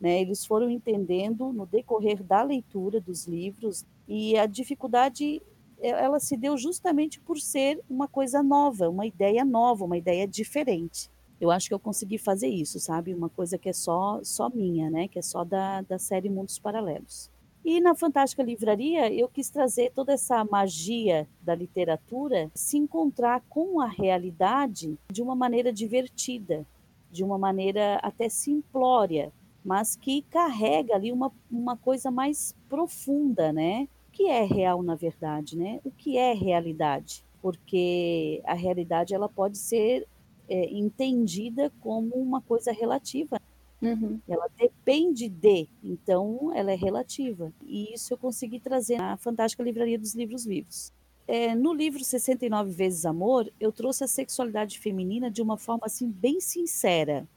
[0.00, 0.20] Né?
[0.20, 5.42] Eles foram entendendo no decorrer da leitura dos livros e a dificuldade
[5.80, 11.10] ela se deu justamente por ser uma coisa nova, uma ideia nova, uma ideia diferente.
[11.40, 13.14] Eu acho que eu consegui fazer isso, sabe?
[13.14, 15.06] Uma coisa que é só só minha, né?
[15.06, 17.30] Que é só da, da série Mundos Paralelos.
[17.64, 23.80] E na Fantástica Livraria, eu quis trazer toda essa magia da literatura se encontrar com
[23.80, 26.66] a realidade de uma maneira divertida,
[27.10, 29.32] de uma maneira até simplória,
[29.64, 33.86] mas que carrega ali uma, uma coisa mais profunda, né?
[34.18, 35.80] Que é real na verdade, né?
[35.84, 37.22] O que é realidade?
[37.40, 40.08] Porque a realidade ela pode ser
[40.48, 43.40] é, entendida como uma coisa relativa.
[43.80, 44.18] Uhum.
[44.28, 47.52] Ela depende de, então ela é relativa.
[47.64, 50.92] E isso eu consegui trazer na fantástica livraria dos livros vivos.
[51.28, 56.10] É, no livro 69 vezes amor, eu trouxe a sexualidade feminina de uma forma assim
[56.10, 57.28] bem sincera,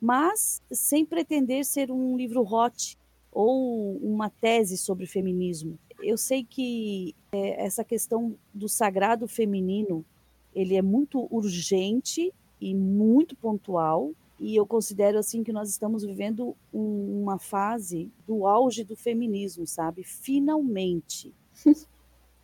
[0.00, 2.96] mas sem pretender ser um livro hot
[3.30, 10.04] ou uma tese sobre feminismo eu sei que é, essa questão do sagrado feminino
[10.54, 16.56] ele é muito urgente e muito pontual e eu considero assim que nós estamos vivendo
[16.72, 20.04] um, uma fase do auge do feminismo, sabe?
[20.04, 21.34] Finalmente.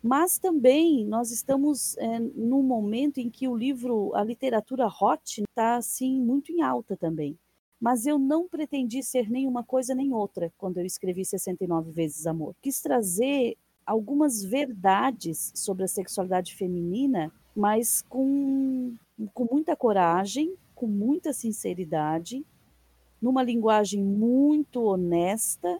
[0.03, 5.77] Mas também nós estamos é, num momento em que o livro, a literatura hot está
[5.77, 7.37] assim muito em alta também.
[7.85, 12.55] Mas eu não pretendi ser nenhuma coisa nem outra quando eu escrevi 69 vezes amor.
[12.59, 18.95] Quis trazer algumas verdades sobre a sexualidade feminina, mas com,
[19.35, 22.43] com muita coragem, com muita sinceridade,
[23.21, 25.77] numa linguagem muito honesta,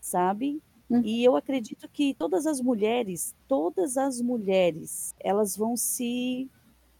[0.00, 0.62] sabe?
[0.88, 1.02] Hum.
[1.04, 6.48] E eu acredito que todas as mulheres, todas as mulheres, elas vão se,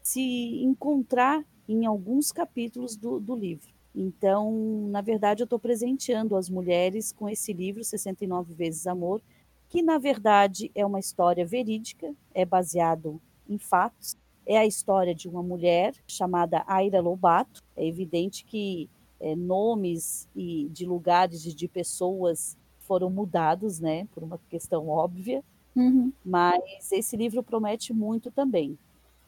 [0.02, 3.78] se encontrar em alguns capítulos do, do livro.
[3.94, 9.20] Então, na verdade, eu estou presenteando as mulheres com esse livro, 69 Vezes Amor,
[9.68, 14.16] que na verdade é uma história verídica, é baseado em fatos.
[14.46, 17.62] É a história de uma mulher chamada Aira Lobato.
[17.76, 18.88] É evidente que
[19.20, 25.44] é, nomes e de lugares e de pessoas foram mudados, né, por uma questão óbvia,
[25.76, 26.12] uhum.
[26.24, 28.76] mas esse livro promete muito também.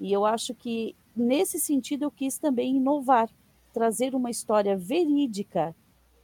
[0.01, 3.31] E eu acho que nesse sentido eu quis também inovar,
[3.73, 5.75] trazer uma história verídica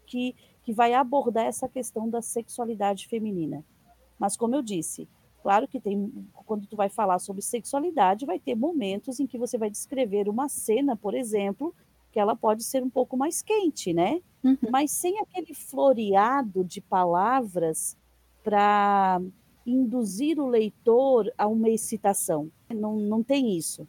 [0.06, 3.64] que, que vai abordar essa questão da sexualidade feminina.
[4.18, 5.08] Mas como eu disse,
[5.42, 6.12] claro que tem
[6.46, 10.48] quando tu vai falar sobre sexualidade, vai ter momentos em que você vai descrever uma
[10.48, 11.74] cena, por exemplo,
[12.10, 14.20] que ela pode ser um pouco mais quente, né?
[14.42, 14.56] Uhum.
[14.70, 17.96] Mas sem aquele floreado de palavras
[18.42, 19.20] para
[19.66, 22.50] induzir o leitor a uma excitação.
[22.74, 23.86] Não, não tem isso.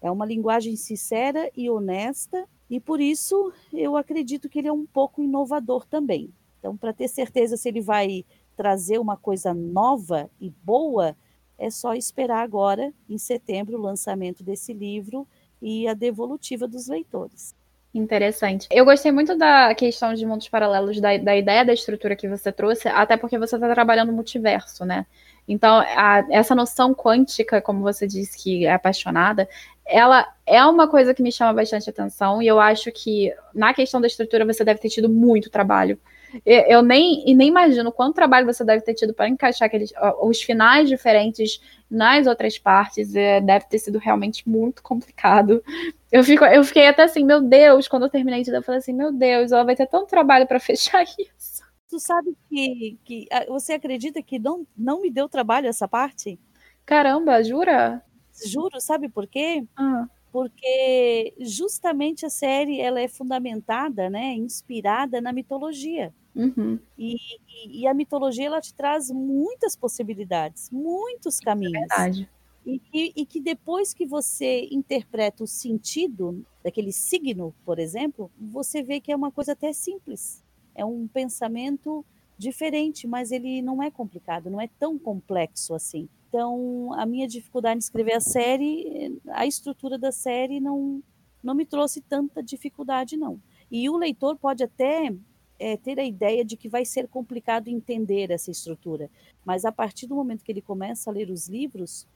[0.00, 4.86] É uma linguagem sincera e honesta, e por isso eu acredito que ele é um
[4.86, 6.30] pouco inovador também.
[6.58, 8.24] Então, para ter certeza se ele vai
[8.56, 11.16] trazer uma coisa nova e boa,
[11.58, 15.26] é só esperar agora, em setembro, o lançamento desse livro
[15.60, 17.54] e a devolutiva dos leitores.
[17.94, 18.68] Interessante.
[18.70, 22.50] Eu gostei muito da questão de mundos paralelos, da, da ideia da estrutura que você
[22.50, 25.04] trouxe, até porque você está trabalhando no multiverso, né?
[25.46, 29.48] Então, a, essa noção quântica, como você disse que é apaixonada,
[29.86, 34.00] ela é uma coisa que me chama bastante atenção e eu acho que na questão
[34.00, 35.98] da estrutura você deve ter tido muito trabalho.
[36.46, 40.40] Eu nem, e nem imagino quanto trabalho você deve ter tido para encaixar aqueles, os
[40.40, 41.60] finais diferentes
[41.90, 43.14] nas outras partes.
[43.14, 45.62] É, deve ter sido realmente muito complicado.
[46.10, 48.78] Eu, fico, eu fiquei até assim, meu Deus, quando eu terminei de ler, eu falei
[48.78, 51.62] assim, meu Deus, ela vai ter tanto trabalho para fechar isso.
[51.88, 56.40] Tu sabe que, que você acredita que não, não me deu trabalho essa parte?
[56.86, 58.02] Caramba, jura?
[58.46, 59.64] Juro, sabe por quê?
[59.76, 60.06] Ah.
[60.30, 66.12] Porque justamente a série ela é fundamentada, né, inspirada na mitologia.
[66.34, 66.78] Uhum.
[66.96, 67.16] E,
[67.48, 71.74] e, e, a mitologia ela te traz muitas possibilidades, muitos é caminhos.
[71.74, 72.30] É verdade.
[72.64, 78.82] E, e, e, que depois que você interpreta o sentido daquele signo, por exemplo, você
[78.82, 80.42] vê que é uma coisa até simples.
[80.74, 82.04] É um pensamento
[82.38, 86.08] diferente, mas ele não é complicado, não é tão complexo assim.
[86.32, 91.02] Então, a minha dificuldade em escrever a série, a estrutura da série não,
[91.42, 93.38] não me trouxe tanta dificuldade, não.
[93.70, 95.14] E o leitor pode até
[95.58, 99.10] é, ter a ideia de que vai ser complicado entender essa estrutura,
[99.44, 102.08] mas a partir do momento que ele começa a ler os livros,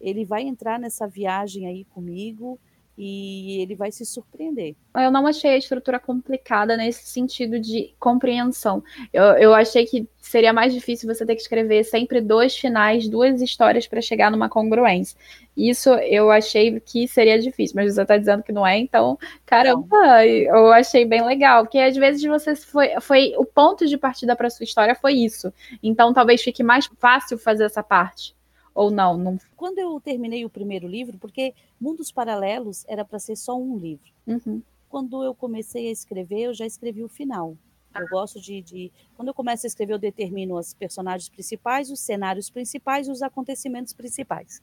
[0.00, 2.58] ele vai entrar nessa viagem aí comigo
[3.02, 4.76] e ele vai se surpreender.
[4.94, 8.84] Eu não achei a estrutura complicada nesse sentido de compreensão.
[9.10, 13.40] Eu, eu achei que seria mais difícil você ter que escrever sempre dois finais, duas
[13.40, 15.18] histórias para chegar numa congruência.
[15.56, 20.26] Isso eu achei que seria difícil, mas você está dizendo que não é, então, caramba,
[20.26, 24.50] eu achei bem legal, porque às vezes você foi, foi o ponto de partida para
[24.50, 25.50] sua história foi isso.
[25.82, 28.38] Então talvez fique mais fácil fazer essa parte.
[28.80, 29.38] Ou não, não?
[29.58, 34.10] Quando eu terminei o primeiro livro, porque Mundos Paralelos era para ser só um livro.
[34.26, 34.62] Uhum.
[34.88, 37.58] Quando eu comecei a escrever, eu já escrevi o final.
[37.94, 42.00] Eu gosto de, de, Quando eu começo a escrever, eu determino os personagens principais, os
[42.00, 44.62] cenários principais e os acontecimentos principais.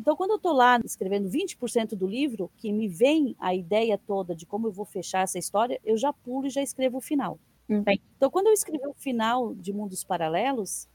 [0.00, 4.34] Então, quando eu estou lá escrevendo 20% do livro, que me vem a ideia toda
[4.34, 7.38] de como eu vou fechar essa história, eu já pulo e já escrevo o final.
[7.68, 7.84] Uhum.
[8.16, 10.88] Então, quando eu escrevi o final de Mundos Paralelos,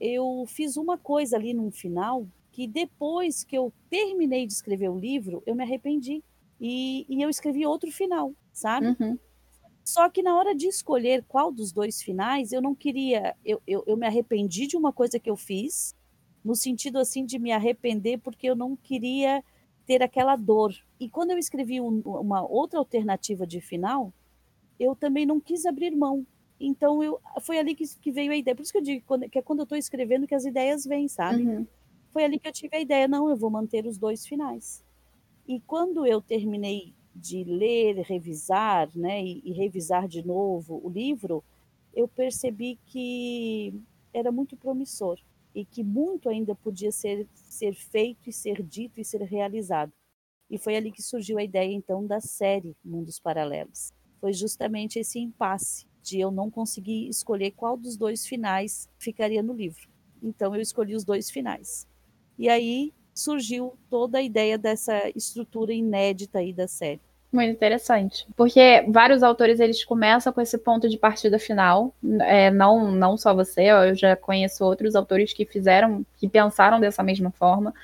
[0.00, 4.98] eu fiz uma coisa ali no final que depois que eu terminei de escrever o
[4.98, 6.22] livro, eu me arrependi.
[6.60, 8.96] E, e eu escrevi outro final, sabe?
[8.98, 9.16] Uhum.
[9.84, 13.36] Só que na hora de escolher qual dos dois finais, eu não queria.
[13.44, 15.94] Eu, eu, eu me arrependi de uma coisa que eu fiz,
[16.44, 19.42] no sentido assim de me arrepender, porque eu não queria
[19.86, 20.74] ter aquela dor.
[20.98, 24.12] E quando eu escrevi um, uma outra alternativa de final,
[24.78, 26.26] eu também não quis abrir mão.
[26.60, 28.54] Então eu foi ali que, que veio a ideia.
[28.54, 30.84] Por isso que eu digo quando, que é quando eu estou escrevendo que as ideias
[30.84, 31.42] vêm, sabe?
[31.42, 31.66] Uhum.
[32.10, 34.84] Foi ali que eu tive a ideia, não, eu vou manter os dois finais.
[35.46, 41.44] E quando eu terminei de ler, revisar, né, e, e revisar de novo o livro,
[41.94, 43.74] eu percebi que
[44.12, 45.18] era muito promissor
[45.54, 49.92] e que muito ainda podia ser, ser feito e ser dito e ser realizado.
[50.50, 53.92] E foi ali que surgiu a ideia, então, da série Mundos Paralelos.
[54.20, 59.52] Foi justamente esse impasse de eu não conseguir escolher qual dos dois finais ficaria no
[59.52, 59.88] livro.
[60.22, 61.86] Então eu escolhi os dois finais.
[62.38, 67.00] E aí surgiu toda a ideia dessa estrutura inédita aí da série.
[67.30, 72.90] Muito interessante, porque vários autores eles começam com esse ponto de partida final, é, não
[72.90, 77.74] não só você, eu já conheço outros autores que fizeram, que pensaram dessa mesma forma,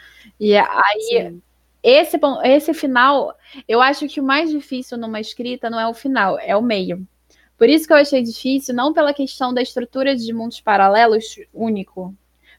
[0.41, 1.39] e aí
[1.83, 3.37] esse esse final,
[3.69, 7.07] eu acho que o mais difícil numa escrita não é o final, é o meio,
[7.57, 12.15] por isso que eu achei difícil, não pela questão da estrutura de mundos paralelos único,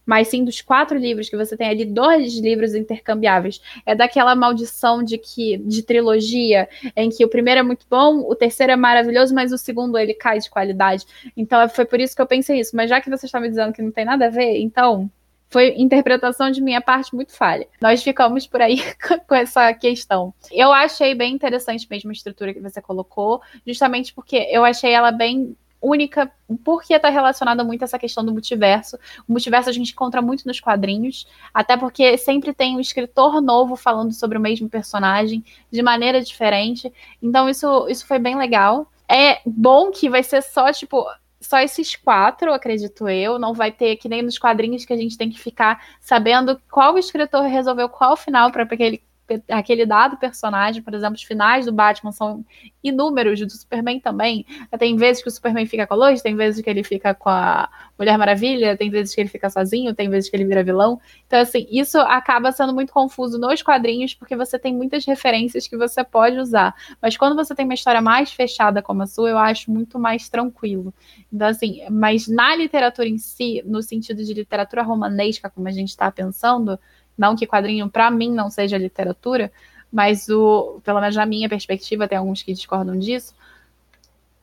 [0.05, 3.59] mas sim dos quatro livros, que você tem ali dois livros intercambiáveis.
[3.85, 8.35] É daquela maldição de que de trilogia, em que o primeiro é muito bom, o
[8.35, 11.05] terceiro é maravilhoso, mas o segundo ele cai de qualidade.
[11.35, 12.75] Então foi por isso que eu pensei isso.
[12.75, 15.09] Mas já que você está me dizendo que não tem nada a ver, então
[15.49, 17.67] foi interpretação de minha parte muito falha.
[17.81, 18.81] Nós ficamos por aí
[19.27, 20.33] com essa questão.
[20.51, 25.11] Eu achei bem interessante mesmo a estrutura que você colocou, justamente porque eu achei ela
[25.11, 26.31] bem única,
[26.63, 28.97] porque está relacionada muito a essa questão do multiverso.
[29.27, 33.75] O multiverso a gente encontra muito nos quadrinhos, até porque sempre tem um escritor novo
[33.75, 36.91] falando sobre o mesmo personagem de maneira diferente.
[37.21, 38.91] Então isso, isso foi bem legal.
[39.07, 41.05] É bom que vai ser só, tipo,
[41.45, 43.39] só esses quatro, acredito eu.
[43.39, 46.97] Não vai ter que nem nos quadrinhos que a gente tem que ficar sabendo qual
[46.97, 49.01] escritor resolveu qual final para aquele
[49.49, 52.45] aquele dado personagem, por exemplo, os finais do Batman são
[52.83, 54.45] inúmeros, do Superman também.
[54.77, 57.29] Tem vezes que o Superman fica com a Lois, tem vezes que ele fica com
[57.29, 60.99] a Mulher Maravilha, tem vezes que ele fica sozinho, tem vezes que ele vira vilão.
[61.25, 65.77] Então, assim, isso acaba sendo muito confuso nos quadrinhos, porque você tem muitas referências que
[65.77, 66.75] você pode usar.
[67.01, 70.29] Mas quando você tem uma história mais fechada como a sua, eu acho muito mais
[70.29, 70.93] tranquilo.
[71.31, 75.89] Então, assim, mas na literatura em si, no sentido de literatura romanesca, como a gente
[75.89, 76.79] está pensando,
[77.17, 79.51] não que quadrinho, para mim, não seja literatura,
[79.91, 83.33] mas o, pelo menos na minha perspectiva, tem alguns que discordam disso.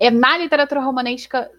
[0.01, 1.51] É na literatura romanesca,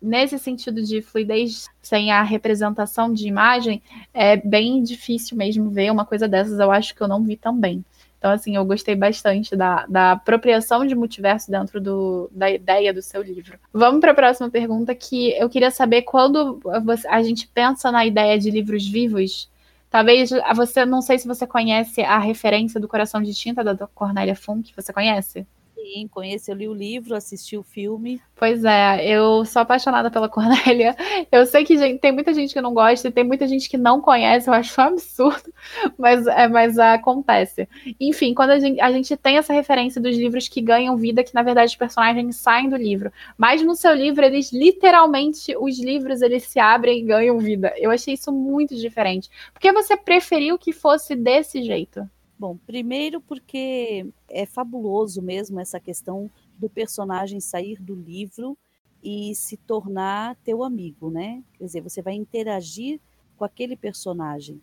[0.00, 3.80] nesse sentido de fluidez, sem a representação de imagem,
[4.12, 6.58] é bem difícil mesmo ver uma coisa dessas.
[6.58, 7.84] Eu acho que eu não vi também.
[8.22, 13.02] Então, assim, eu gostei bastante da, da apropriação de multiverso dentro do, da ideia do
[13.02, 13.58] seu livro.
[13.72, 16.60] Vamos para a próxima pergunta, que eu queria saber quando
[17.08, 19.50] a gente pensa na ideia de livros vivos,
[19.92, 24.34] Talvez você, não sei se você conhece a referência do Coração de Tinta da Cornélia
[24.34, 25.46] Funk, você conhece?
[25.82, 28.22] Sim, conheço, eu li o livro, assisti o filme.
[28.36, 30.96] Pois é, eu sou apaixonada pela Cornélia.
[31.30, 33.76] Eu sei que gente, tem muita gente que não gosta e tem muita gente que
[33.76, 35.52] não conhece, eu acho um absurdo,
[35.98, 37.68] mas, é, mas acontece.
[37.98, 41.34] Enfim, quando a gente, a gente tem essa referência dos livros que ganham vida, que
[41.34, 43.12] na verdade os personagens saem do livro.
[43.36, 47.74] Mas no seu livro, eles literalmente, os livros, eles se abrem e ganham vida.
[47.76, 49.28] Eu achei isso muito diferente.
[49.52, 52.08] Por que você preferiu que fosse desse jeito?
[52.42, 56.28] Bom, primeiro porque é fabuloso mesmo essa questão
[56.58, 58.58] do personagem sair do livro
[59.00, 61.40] e se tornar teu amigo, né?
[61.52, 62.98] Quer dizer, você vai interagir
[63.36, 64.60] com aquele personagem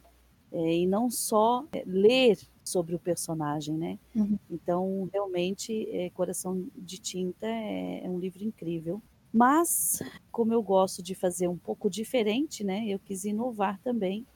[0.52, 3.98] é, e não só é, ler sobre o personagem, né?
[4.14, 4.38] Uhum.
[4.52, 9.02] Então, realmente, é, Coração de Tinta é, é um livro incrível.
[9.32, 10.04] Mas,
[10.34, 12.86] como eu gosto de fazer um pouco diferente, né?
[12.90, 14.28] Eu quis inovar também.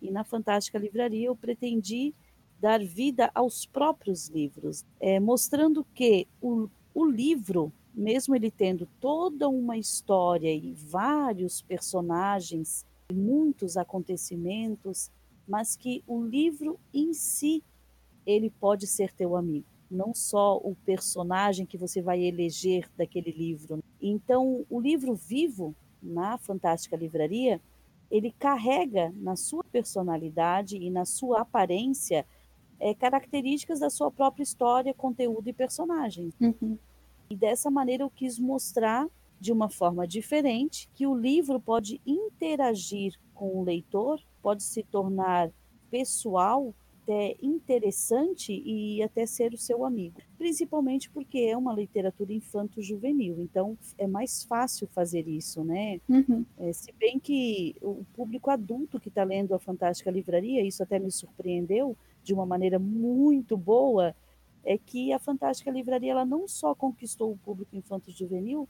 [0.00, 2.14] E na Fantástica Livraria eu pretendi
[2.64, 9.50] dar vida aos próprios livros, é, mostrando que o, o livro, mesmo ele tendo toda
[9.50, 15.10] uma história e vários personagens, muitos acontecimentos,
[15.46, 17.62] mas que o livro em si
[18.24, 23.84] ele pode ser teu amigo, não só o personagem que você vai eleger daquele livro.
[24.00, 27.60] Então, o livro vivo na Fantástica Livraria,
[28.10, 32.24] ele carrega na sua personalidade e na sua aparência
[32.80, 36.32] é, características da sua própria história, conteúdo e personagem.
[36.40, 36.78] Uhum.
[37.28, 39.08] E dessa maneira eu quis mostrar
[39.40, 45.50] de uma forma diferente que o livro pode interagir com o leitor, pode se tornar
[45.90, 50.20] pessoal, até interessante e até ser o seu amigo.
[50.38, 56.00] Principalmente porque é uma literatura infanto-juvenil, então é mais fácil fazer isso, né?
[56.08, 56.44] Uhum.
[56.58, 60.98] É, se bem que o público adulto que está lendo a Fantástica Livraria, isso até
[60.98, 64.16] me surpreendeu, de uma maneira muito boa
[64.64, 68.68] é que a Fantástica Livraria ela não só conquistou o público infanto-juvenil,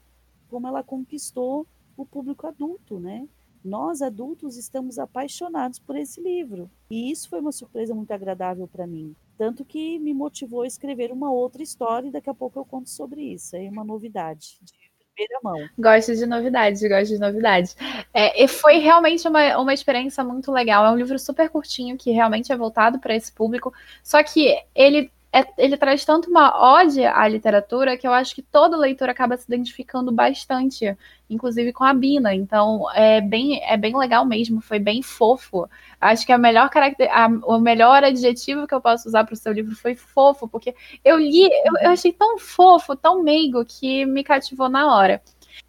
[0.49, 1.65] como ela conquistou
[1.97, 3.27] o público adulto, né?
[3.63, 8.85] Nós adultos estamos apaixonados por esse livro e isso foi uma surpresa muito agradável para
[8.85, 12.65] mim, tanto que me motivou a escrever uma outra história e daqui a pouco eu
[12.65, 13.55] conto sobre isso.
[13.55, 14.84] É uma novidade de
[15.15, 15.69] primeira mão.
[15.77, 17.75] Gosto de novidades, gosto de novidades.
[18.13, 20.85] É, e foi realmente uma, uma experiência muito legal.
[20.85, 23.73] É um livro super curtinho que realmente é voltado para esse público.
[24.03, 28.41] Só que ele é, ele traz tanto uma ode à literatura que eu acho que
[28.41, 30.97] todo leitor acaba se identificando bastante,
[31.29, 32.33] inclusive com a Bina.
[32.33, 35.69] Então é bem, é bem legal mesmo, foi bem fofo.
[35.99, 39.35] Acho que a melhor caracter, a, o melhor adjetivo que eu posso usar para o
[39.35, 40.73] seu livro foi fofo, porque
[41.03, 45.21] eu li, eu, eu achei tão fofo, tão meigo, que me cativou na hora.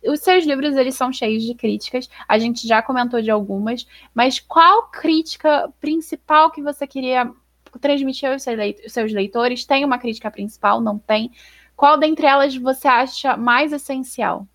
[0.07, 2.09] Os seus livros eles são cheios de críticas.
[2.29, 7.33] A gente já comentou de algumas, mas qual crítica principal que você queria
[7.79, 9.65] transmitir aos seus leitores?
[9.65, 10.81] Tem uma crítica principal?
[10.81, 11.31] Não tem?
[11.77, 14.47] Qual dentre elas você acha mais essencial?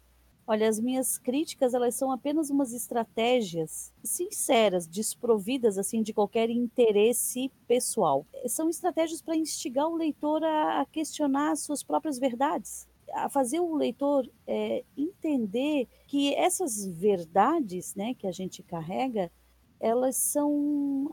[0.48, 7.50] Olha, as minhas críticas, elas são apenas umas estratégias sinceras, desprovidas assim de qualquer interesse
[7.68, 8.26] pessoal.
[8.48, 13.76] São estratégias para instigar o leitor a, questionar as suas próprias verdades, a fazer o
[13.76, 19.32] leitor é, entender que essas verdades, né, que a gente carrega,
[19.80, 21.12] elas são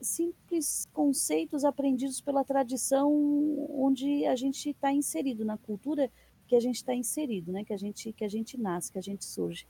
[0.00, 3.10] simples conceitos aprendidos pela tradição
[3.70, 6.10] onde a gente está inserido na cultura
[6.46, 7.64] que a gente está inserido, né?
[7.64, 9.66] Que a gente que a gente nasce, que a gente surge.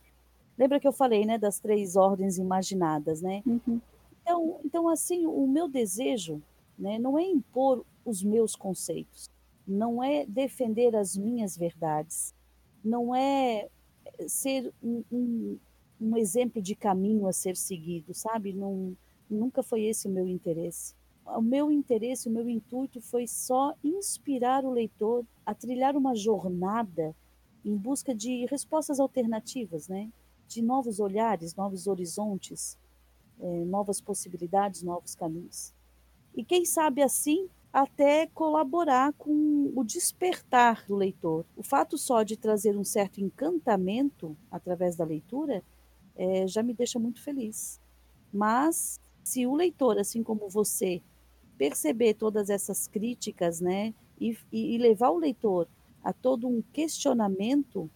[0.57, 3.43] Lembra que eu falei, né, das três ordens imaginadas, né?
[3.47, 3.81] Uhum.
[4.23, 6.43] Então, então assim, o meu desejo,
[6.79, 9.31] né, não é impor os meus conceitos,
[9.67, 12.35] não é defender as minhas verdades,
[12.85, 13.69] não é
[14.27, 15.59] ser um, um,
[16.01, 18.53] um exemplo de caminho a ser seguido, sabe?
[18.53, 18.97] Não,
[19.31, 20.95] nunca foi esse o meu interesse
[21.37, 27.15] o meu interesse, o meu intuito foi só inspirar o leitor a trilhar uma jornada
[27.65, 30.11] em busca de respostas alternativas, né?
[30.49, 32.77] de novos olhares, novos horizontes,
[33.39, 35.73] é, novas possibilidades, novos caminhos.
[36.35, 41.45] E quem sabe assim até colaborar com o despertar do leitor.
[41.57, 45.63] O fato só de trazer um certo encantamento através da leitura
[46.17, 47.81] é, já me deixa muito feliz.
[48.33, 49.01] Mas
[49.31, 51.01] se o leitor, assim como você,
[51.57, 55.69] perceber todas essas críticas, né, e, e levar o leitor
[56.03, 57.89] a todo um questionamento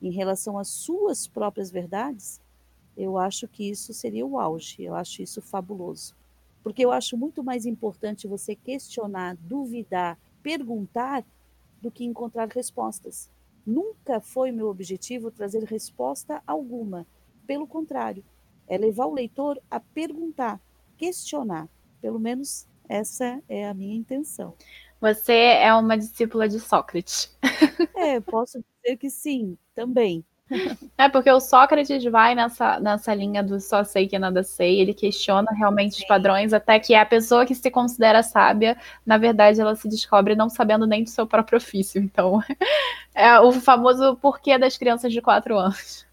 [0.00, 2.40] em relação às suas próprias verdades,
[2.96, 6.14] eu acho que isso seria o auge, eu acho isso fabuloso.
[6.62, 11.24] Porque eu acho muito mais importante você questionar, duvidar, perguntar,
[11.82, 13.30] do que encontrar respostas.
[13.66, 17.06] Nunca foi meu objetivo trazer resposta alguma.
[17.46, 18.24] Pelo contrário,
[18.66, 20.60] é levar o leitor a perguntar,
[20.96, 21.68] questionar.
[22.00, 24.54] Pelo menos essa é a minha intenção.
[25.00, 27.36] Você é uma discípula de Sócrates.
[27.96, 30.24] É, posso dizer que sim, também.
[30.96, 34.94] É, porque o Sócrates vai nessa, nessa linha do só sei que nada sei, ele
[34.94, 36.02] questiona realmente sim.
[36.02, 40.36] os padrões, até que a pessoa que se considera sábia, na verdade, ela se descobre
[40.36, 42.00] não sabendo nem do seu próprio ofício.
[42.00, 42.40] Então,
[43.14, 46.06] é o famoso porquê das crianças de quatro anos.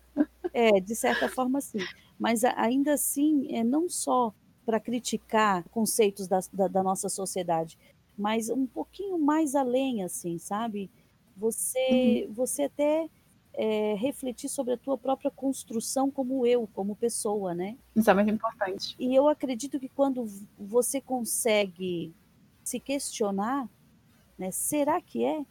[0.54, 1.80] É, de certa forma, sim.
[2.20, 4.34] Mas ainda assim, é não só
[4.66, 7.78] para criticar conceitos da, da, da, nossa sociedade,
[8.18, 10.89] mas um pouquinho mais além, assim, sabe?
[11.36, 12.34] Você, uhum.
[12.34, 13.09] você até
[13.53, 17.78] é, refletir sobre a tua própria construção como eu, como pessoa, né?
[17.95, 18.95] Isso é muito importante.
[18.99, 20.26] E eu acredito que quando
[20.57, 22.14] você consegue
[22.64, 23.70] se questionar,
[24.38, 25.45] né, será que é?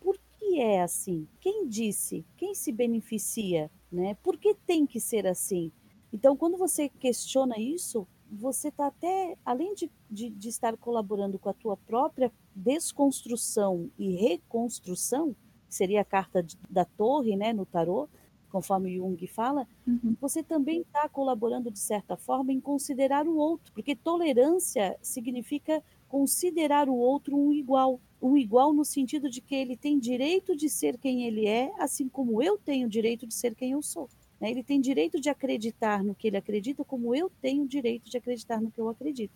[0.00, 1.28] Por que é assim?
[1.40, 2.24] Quem disse?
[2.36, 3.70] Quem se beneficia?
[3.90, 4.14] Né?
[4.22, 5.70] Por que tem que ser assim?
[6.12, 11.48] Então, quando você questiona isso, você está até, além de, de, de, estar colaborando com
[11.48, 15.34] a tua própria desconstrução e reconstrução,
[15.68, 18.08] que seria a carta de, da torre, né, no tarô,
[18.50, 20.16] conforme Jung fala, uhum.
[20.20, 26.88] você também está colaborando de certa forma em considerar o outro, porque tolerância significa considerar
[26.88, 30.96] o outro um igual, um igual no sentido de que ele tem direito de ser
[30.96, 34.08] quem ele é, assim como eu tenho direito de ser quem eu sou.
[34.40, 34.50] Né?
[34.50, 38.60] Ele tem direito de acreditar no que ele acredita, como eu tenho direito de acreditar
[38.60, 39.34] no que eu acredito.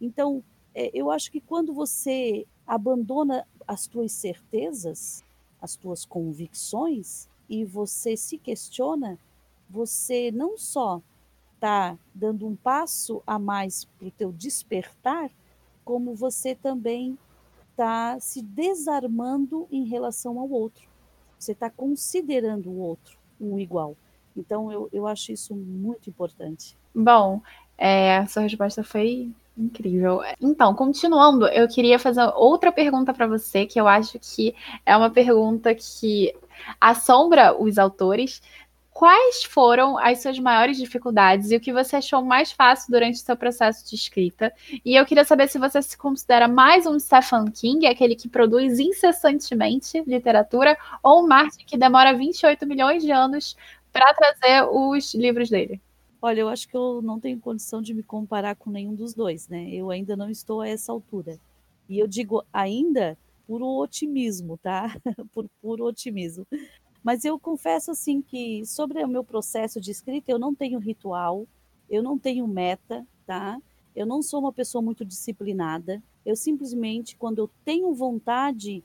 [0.00, 0.42] Então,
[0.74, 5.24] é, eu acho que quando você abandona as tuas certezas,
[5.60, 9.18] as tuas convicções, e você se questiona,
[9.68, 11.02] você não só
[11.54, 15.30] está dando um passo a mais para o teu despertar,
[15.84, 17.18] como você também
[17.70, 20.88] está se desarmando em relação ao outro.
[21.38, 23.96] Você está considerando o outro um igual.
[24.36, 26.76] Então, eu, eu acho isso muito importante.
[26.94, 27.40] Bom,
[27.78, 30.20] é, a sua resposta foi incrível.
[30.40, 34.54] Então, continuando, eu queria fazer outra pergunta para você, que eu acho que
[34.84, 36.34] é uma pergunta que
[36.80, 38.42] assombra os autores.
[38.92, 43.24] Quais foram as suas maiores dificuldades e o que você achou mais fácil durante o
[43.24, 44.52] seu processo de escrita?
[44.84, 48.78] E eu queria saber se você se considera mais um Stephen King, aquele que produz
[48.78, 53.56] incessantemente literatura, ou um Martin que demora 28 milhões de anos
[53.94, 55.80] para trazer os livros dele?
[56.20, 59.48] Olha, eu acho que eu não tenho condição de me comparar com nenhum dos dois,
[59.48, 59.70] né?
[59.70, 61.38] Eu ainda não estou a essa altura.
[61.88, 63.16] E eu digo ainda
[63.46, 64.96] por otimismo, tá?
[65.32, 66.44] por puro otimismo.
[67.04, 71.46] Mas eu confesso assim que sobre o meu processo de escrita eu não tenho ritual,
[71.88, 73.60] eu não tenho meta, tá?
[73.94, 76.02] Eu não sou uma pessoa muito disciplinada.
[76.26, 78.82] Eu simplesmente, quando eu tenho vontade,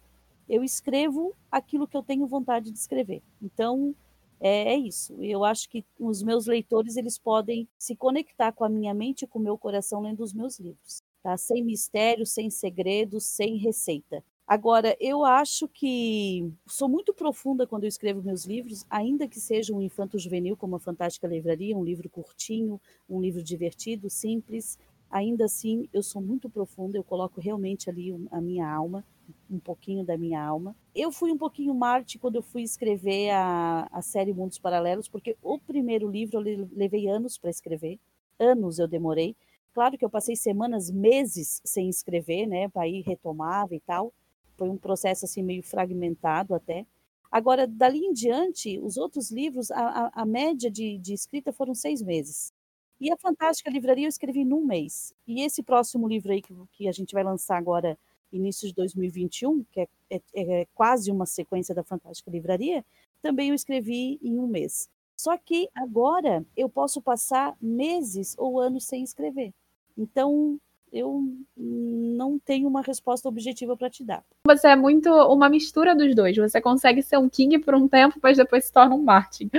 [0.47, 3.23] eu escrevo aquilo que eu tenho vontade de escrever.
[3.41, 3.95] Então,
[4.39, 5.13] é, é isso.
[5.21, 9.27] Eu acho que os meus leitores eles podem se conectar com a minha mente e
[9.27, 11.37] com o meu coração lendo os meus livros, tá?
[11.37, 14.23] Sem mistério, sem segredo, sem receita.
[14.47, 19.71] Agora, eu acho que sou muito profunda quando eu escrevo meus livros, ainda que seja
[19.71, 24.79] um infanto juvenil, como a Fantástica Livraria, um livro curtinho, um livro divertido, simples.
[25.11, 29.05] Ainda assim, eu sou muito profunda, eu coloco realmente ali a minha alma,
[29.49, 30.75] um pouquinho da minha alma.
[30.93, 35.37] Eu fui um pouquinho Marte quando eu fui escrever a, a série Mundos Paralelos, porque
[35.41, 37.99] o primeiro livro eu levei anos para escrever,
[38.39, 39.35] anos eu demorei.
[39.73, 44.13] Claro que eu passei semanas, meses sem escrever, né, para ir retomava e tal
[44.59, 46.85] foi um processo assim meio fragmentado até.
[47.31, 51.73] Agora, dali em diante, os outros livros, a, a, a média de, de, escrita foram
[51.73, 52.51] seis meses.
[52.99, 55.13] E a Fantástica Livraria eu escrevi num mês.
[55.25, 57.97] E esse próximo livro aí que, que a gente vai lançar agora,
[58.31, 62.83] início de 2021, que é, é, é quase uma sequência da Fantástica Livraria,
[63.21, 64.89] também eu escrevi em um mês.
[65.19, 69.53] Só que agora eu posso passar meses ou anos sem escrever.
[69.97, 70.57] Então,
[70.91, 71.21] eu
[71.57, 74.23] não tenho uma resposta objetiva para te dar.
[74.45, 76.37] Você é muito uma mistura dos dois.
[76.37, 79.49] Você consegue ser um King por um tempo, mas depois se torna um Martin.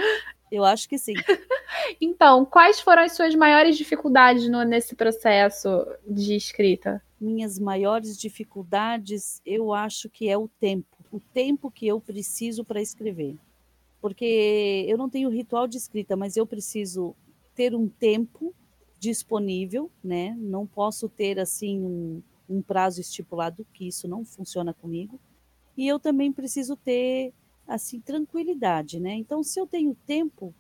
[0.51, 1.15] Eu acho que sim.
[2.01, 7.03] então, quais foram as suas maiores dificuldades no, nesse processo de escrita?
[7.21, 10.97] Minhas maiores dificuldades, eu acho que é o tempo.
[11.13, 13.37] O tempo que eu preciso para escrever.
[14.01, 17.15] Porque eu não tenho ritual de escrita, mas eu preciso
[17.55, 18.55] ter um tempo
[18.99, 20.35] disponível, né?
[20.39, 25.21] Não posso ter assim um, um prazo estipulado que isso não funciona comigo.
[25.77, 27.33] E eu também preciso ter
[27.67, 29.15] assim tranquilidade, né?
[29.15, 30.55] Então, se eu tenho tempo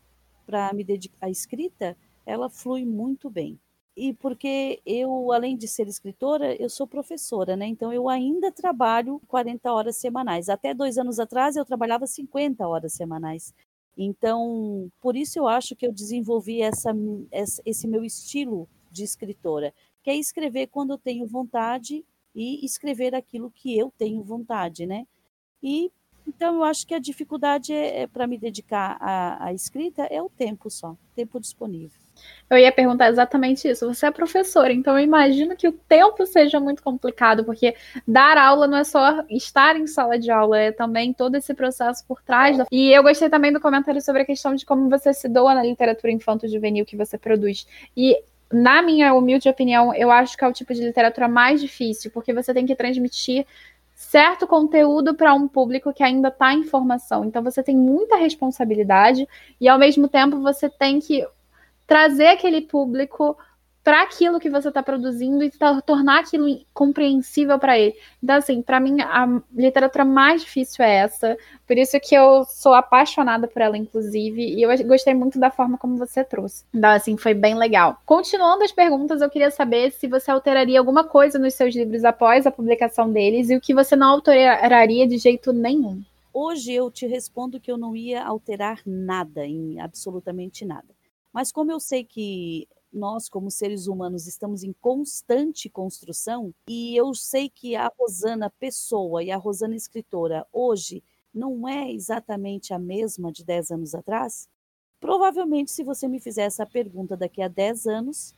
[0.46, 3.58] para me dedicar à escrita, ela flui muito bem.
[4.03, 7.66] E porque eu, além de ser escritora, eu sou professora, né?
[7.66, 10.48] Então eu ainda trabalho 40 horas semanais.
[10.48, 13.53] Até dois anos atrás eu trabalhava 50 horas semanais.
[13.98, 16.94] Então, por isso eu acho que eu desenvolvi essa,
[17.62, 22.03] esse meu estilo de escritora, que é escrever quando eu tenho vontade
[22.34, 25.07] e escrever aquilo que eu tenho vontade, né?
[25.62, 25.92] E
[26.26, 30.22] então eu acho que a dificuldade é, é para me dedicar à, à escrita é
[30.22, 31.99] o tempo só, tempo disponível.
[32.48, 33.86] Eu ia perguntar exatamente isso.
[33.86, 38.66] Você é professora, então eu imagino que o tempo seja muito complicado, porque dar aula
[38.66, 42.58] não é só estar em sala de aula, é também todo esse processo por trás.
[42.70, 45.62] E eu gostei também do comentário sobre a questão de como você se doa na
[45.62, 47.66] literatura infanto-juvenil que você produz.
[47.96, 48.20] E
[48.52, 52.32] na minha humilde opinião, eu acho que é o tipo de literatura mais difícil, porque
[52.32, 53.46] você tem que transmitir
[53.94, 57.24] certo conteúdo para um público que ainda está em formação.
[57.24, 59.28] Então você tem muita responsabilidade
[59.60, 61.24] e ao mesmo tempo você tem que
[61.91, 63.36] trazer aquele público
[63.82, 65.51] para aquilo que você está produzindo e
[65.84, 67.97] tornar aquilo compreensível para ele.
[68.22, 71.36] Então, assim, para mim, a literatura mais difícil é essa.
[71.66, 74.41] Por isso que eu sou apaixonada por ela, inclusive.
[74.41, 76.64] E eu gostei muito da forma como você trouxe.
[76.72, 78.01] Então, assim, foi bem legal.
[78.07, 82.47] Continuando as perguntas, eu queria saber se você alteraria alguma coisa nos seus livros após
[82.47, 86.01] a publicação deles e o que você não alteraria de jeito nenhum.
[86.32, 90.99] Hoje eu te respondo que eu não ia alterar nada, em absolutamente nada.
[91.33, 97.14] Mas como eu sei que nós, como seres humanos, estamos em constante construção, e eu
[97.14, 101.03] sei que a Rosana pessoa e a Rosana escritora hoje
[101.33, 104.49] não é exatamente a mesma de 10 anos atrás,
[105.01, 108.35] provavelmente, se você me fizer essa pergunta daqui a 10 anos,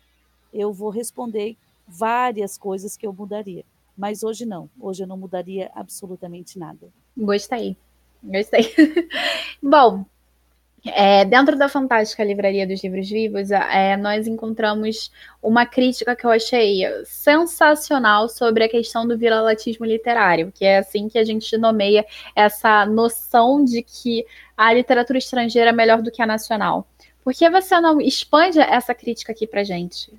[0.53, 1.57] eu vou responder
[1.89, 3.65] várias coisas que eu mudaria.
[3.97, 4.71] Mas hoje não.
[4.79, 6.93] Hoje eu não mudaria absolutamente nada.
[7.17, 7.77] Gostei.
[8.23, 8.73] Gostei.
[9.63, 10.05] Bom,
[10.85, 16.31] é, dentro da fantástica livraria dos livros vivos, é, nós encontramos uma crítica que eu
[16.31, 22.05] achei sensacional sobre a questão do viralatismo literário, que é assim que a gente nomeia
[22.35, 24.27] essa noção de que
[24.57, 26.87] a literatura estrangeira é melhor do que a nacional.
[27.23, 30.13] Por que você não expande essa crítica aqui para gente?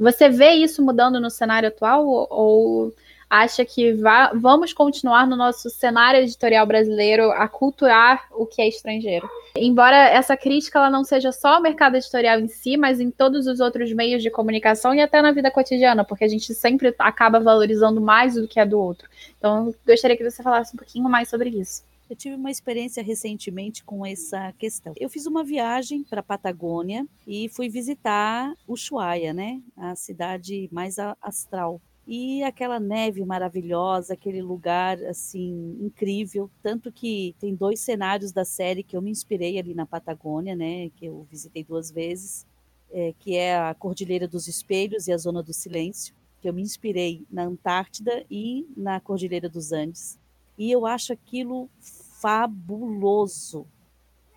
[0.00, 2.94] Você vê isso mudando no cenário atual ou
[3.28, 8.68] acha que vá, vamos continuar no nosso cenário editorial brasileiro a culturar o que é
[8.68, 9.28] estrangeiro.
[9.56, 13.46] Embora essa crítica ela não seja só ao mercado editorial em si, mas em todos
[13.46, 17.40] os outros meios de comunicação e até na vida cotidiana, porque a gente sempre acaba
[17.40, 19.08] valorizando mais do que é do outro.
[19.38, 21.82] Então, gostaria que você falasse um pouquinho mais sobre isso.
[22.08, 24.92] Eu tive uma experiência recentemente com essa questão.
[24.96, 30.98] Eu fiz uma viagem para a Patagônia e fui visitar Ushuaia, né, a cidade mais
[31.20, 38.44] astral e aquela neve maravilhosa, aquele lugar assim incrível, tanto que tem dois cenários da
[38.44, 42.46] série que eu me inspirei ali na Patagônia, né, que eu visitei duas vezes,
[42.92, 46.62] é, que é a Cordilheira dos Espelhos e a Zona do Silêncio, que eu me
[46.62, 50.16] inspirei na Antártida e na Cordilheira dos Andes,
[50.56, 53.66] e eu acho aquilo fabuloso.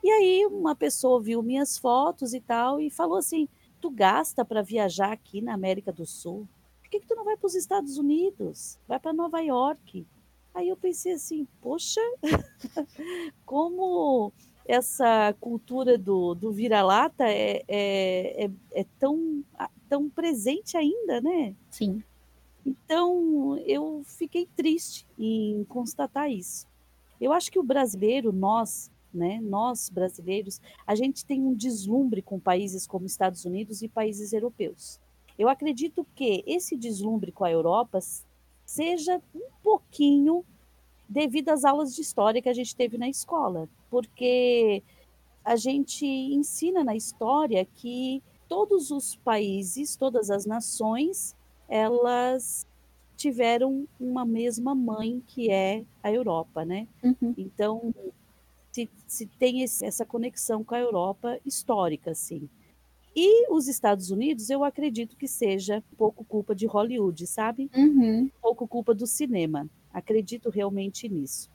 [0.03, 3.47] E aí uma pessoa viu minhas fotos e tal e falou assim:
[3.79, 6.47] "Tu gasta para viajar aqui na América do Sul?"
[6.89, 8.79] Por que, que tu não vai para os Estados Unidos?
[8.87, 10.07] Vai para Nova York.
[10.55, 12.01] Aí eu pensei assim, poxa,
[13.45, 14.33] como
[14.65, 19.45] essa cultura do, do vira-lata é, é, é, é, tão,
[19.87, 21.55] tão presente ainda, né?
[21.69, 22.03] Sim.
[22.65, 26.67] Então eu fiquei triste em constatar isso.
[27.21, 32.39] Eu acho que o brasileiro, nós, né, nós brasileiros, a gente tem um deslumbre com
[32.39, 34.99] países como Estados Unidos e países europeus.
[35.39, 37.99] Eu acredito que esse deslumbre com a Europa
[38.65, 40.43] seja um pouquinho
[41.07, 44.83] devido às aulas de história que a gente teve na escola, porque
[45.43, 51.33] a gente ensina na história que todos os países, todas as nações,
[51.69, 52.67] elas
[53.15, 56.85] tiveram uma mesma mãe que é a Europa, né?
[57.01, 57.33] Uhum.
[57.37, 57.93] Então
[58.73, 62.49] se, se tem esse, essa conexão com a Europa histórica, assim.
[63.15, 67.69] E os Estados Unidos, eu acredito que seja pouco culpa de Hollywood, sabe?
[67.75, 68.29] Uhum.
[68.41, 69.67] Pouco culpa do cinema.
[69.93, 71.49] Acredito realmente nisso.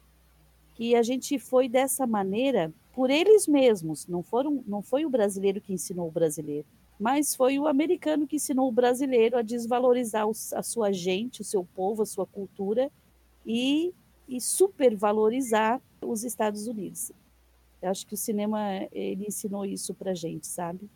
[0.74, 4.06] Que a gente foi dessa maneira por eles mesmos.
[4.06, 6.66] Não foram, não foi o brasileiro que ensinou o brasileiro
[6.98, 11.64] mas foi o americano que ensinou o brasileiro a desvalorizar a sua gente, o seu
[11.74, 12.90] povo, a sua cultura
[13.44, 13.92] e,
[14.28, 17.10] e supervalorizar os Estados Unidos.
[17.82, 20.88] Eu acho que o cinema ele ensinou isso para gente, sabe?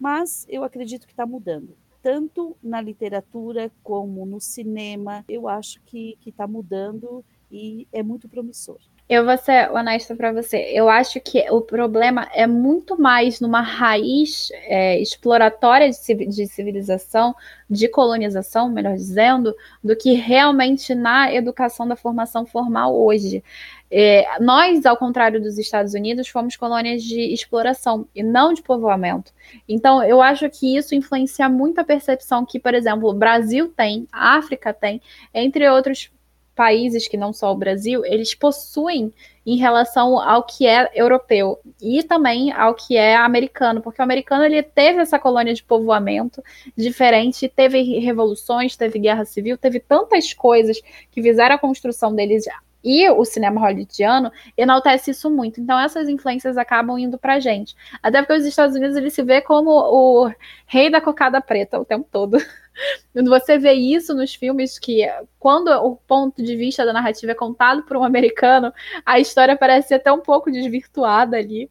[0.00, 5.24] Mas eu acredito que está mudando, tanto na literatura como no cinema.
[5.28, 8.78] Eu acho que está mudando e é muito promissor.
[9.08, 10.58] Eu vou ser honesta para você.
[10.70, 17.34] Eu acho que o problema é muito mais numa raiz é, exploratória de civilização,
[17.70, 23.42] de colonização, melhor dizendo, do que realmente na educação da formação formal hoje.
[23.90, 29.32] É, nós, ao contrário dos Estados Unidos, fomos colônias de exploração e não de povoamento.
[29.68, 34.06] Então, eu acho que isso influencia muito a percepção que, por exemplo, o Brasil tem,
[34.12, 35.00] a África tem,
[35.32, 36.10] entre outros
[36.58, 39.12] países que não só o Brasil, eles possuem
[39.46, 44.44] em relação ao que é europeu e também ao que é americano, porque o americano
[44.44, 46.42] ele teve essa colônia de povoamento
[46.76, 50.80] diferente, teve revoluções, teve guerra civil, teve tantas coisas
[51.12, 52.44] que fizeram a construção deles
[52.82, 55.60] e o cinema hollywoodiano enaltece isso muito.
[55.60, 57.74] Então essas influências acabam indo pra gente.
[58.02, 60.32] Até porque os Estados Unidos ele se vê como o
[60.66, 62.38] rei da cocada preta o tempo todo.
[63.12, 65.04] Você vê isso nos filmes que
[65.38, 68.72] quando o ponto de vista da narrativa é contado por um americano,
[69.04, 71.68] a história parece até um pouco desvirtuada ali.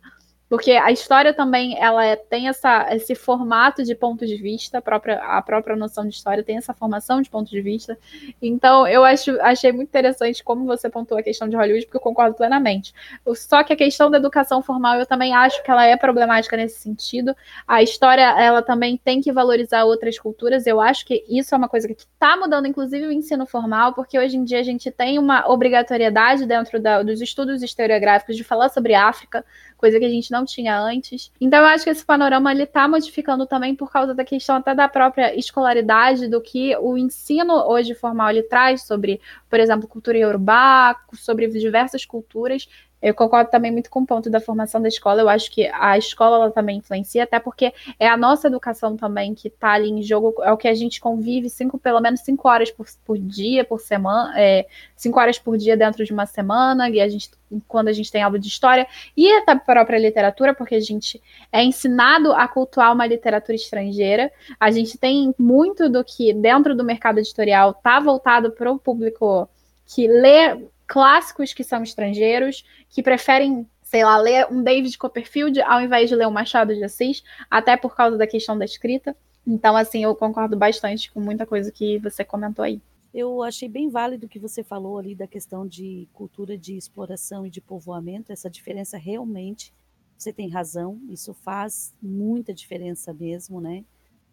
[0.50, 4.82] Porque a história também ela é, tem essa, esse formato de ponto de vista, a
[4.82, 7.98] própria, a própria noção de história tem essa formação de ponto de vista.
[8.42, 12.02] Então, eu acho, achei muito interessante como você pontuou a questão de Hollywood, porque eu
[12.02, 12.94] concordo plenamente.
[13.36, 16.80] Só que a questão da educação formal, eu também acho que ela é problemática nesse
[16.80, 17.36] sentido.
[17.68, 20.66] A história, ela também tem que valorizar outras culturas.
[20.66, 24.18] Eu acho que isso é uma coisa que está mudando, inclusive, o ensino formal, porque
[24.18, 28.70] hoje em dia a gente tem uma obrigatoriedade dentro da, dos estudos historiográficos de falar
[28.70, 29.44] sobre África,
[29.78, 31.32] coisa que a gente não tinha antes.
[31.40, 34.74] Então eu acho que esse panorama ele está modificando também por causa da questão até
[34.74, 40.18] da própria escolaridade, do que o ensino hoje formal ele traz sobre, por exemplo, cultura
[40.18, 42.68] iorubá, sobre diversas culturas,
[43.02, 45.22] eu concordo também muito com o ponto da formação da escola.
[45.22, 49.48] Eu acho que a escola também influencia, até porque é a nossa educação também que
[49.50, 50.42] está ali em jogo.
[50.42, 53.80] É o que a gente convive cinco, pelo menos cinco horas por, por dia, por
[53.80, 56.90] semana, é, cinco horas por dia dentro de uma semana.
[56.90, 57.30] E a gente,
[57.68, 61.22] quando a gente tem aula de história e até a própria literatura, porque a gente
[61.52, 64.32] é ensinado a cultuar uma literatura estrangeira.
[64.60, 69.48] A gente tem muito do que dentro do mercado editorial está voltado para o público
[69.86, 75.82] que lê clássicos que são estrangeiros, que preferem, sei lá, ler um David Copperfield ao
[75.82, 79.16] invés de ler um Machado de Assis, até por causa da questão da escrita.
[79.46, 82.82] Então, assim, eu concordo bastante com muita coisa que você comentou aí.
[83.14, 87.46] Eu achei bem válido o que você falou ali da questão de cultura de exploração
[87.46, 89.74] e de povoamento, essa diferença realmente,
[90.18, 93.84] você tem razão, isso faz muita diferença mesmo, né?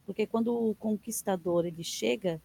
[0.05, 2.40] Porque quando o conquistador ele chega,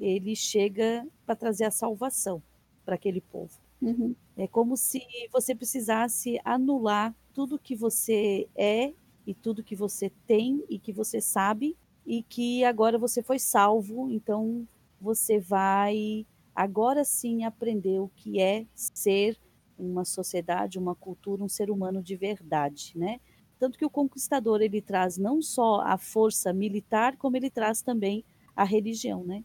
[0.00, 2.42] ele chega para trazer a salvação
[2.88, 3.52] para aquele povo.
[3.82, 4.16] Uhum.
[4.34, 8.94] É como se você precisasse anular tudo que você é
[9.26, 11.76] e tudo que você tem e que você sabe
[12.06, 14.66] e que agora você foi salvo, então
[14.98, 19.38] você vai agora sim aprender o que é ser
[19.78, 23.20] uma sociedade, uma cultura, um ser humano de verdade, né?
[23.58, 28.24] Tanto que o conquistador ele traz não só a força militar, como ele traz também
[28.56, 29.44] a religião, né?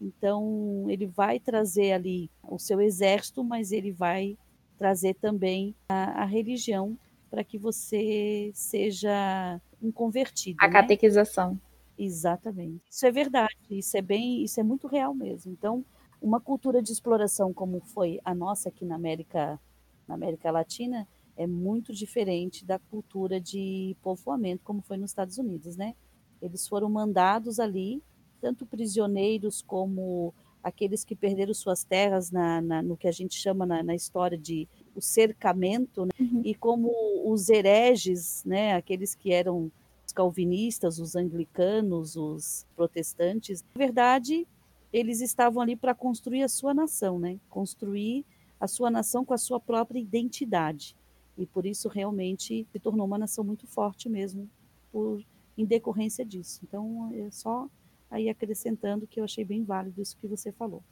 [0.00, 4.38] Então, ele vai trazer ali o seu exército, mas ele vai
[4.78, 6.98] trazer também a, a religião
[7.30, 10.56] para que você seja um convertido.
[10.60, 10.72] A né?
[10.72, 11.60] catequização.
[11.98, 12.82] Exatamente.
[12.90, 15.52] Isso é verdade, isso é bem, isso é muito real mesmo.
[15.52, 15.84] Então,
[16.20, 19.60] uma cultura de exploração como foi a nossa aqui na América,
[20.08, 25.76] na América Latina, é muito diferente da cultura de povoamento como foi nos Estados Unidos,
[25.76, 25.94] né?
[26.40, 28.02] Eles foram mandados ali,
[28.40, 33.64] tanto prisioneiros como aqueles que perderam suas terras na, na no que a gente chama
[33.64, 36.10] na, na história de o cercamento, né?
[36.18, 36.42] uhum.
[36.44, 36.90] e como
[37.24, 38.74] os hereges, né?
[38.74, 39.70] Aqueles que eram
[40.06, 44.46] os calvinistas, os anglicanos, os protestantes, na verdade,
[44.92, 47.38] eles estavam ali para construir a sua nação, né?
[47.48, 48.24] Construir
[48.58, 50.96] a sua nação com a sua própria identidade.
[51.38, 54.50] E por isso realmente se tornou uma nação muito forte mesmo,
[54.92, 55.24] por
[55.56, 56.60] em decorrência disso.
[56.64, 57.68] Então, é só
[58.10, 60.82] aí acrescentando que eu achei bem válido isso que você falou.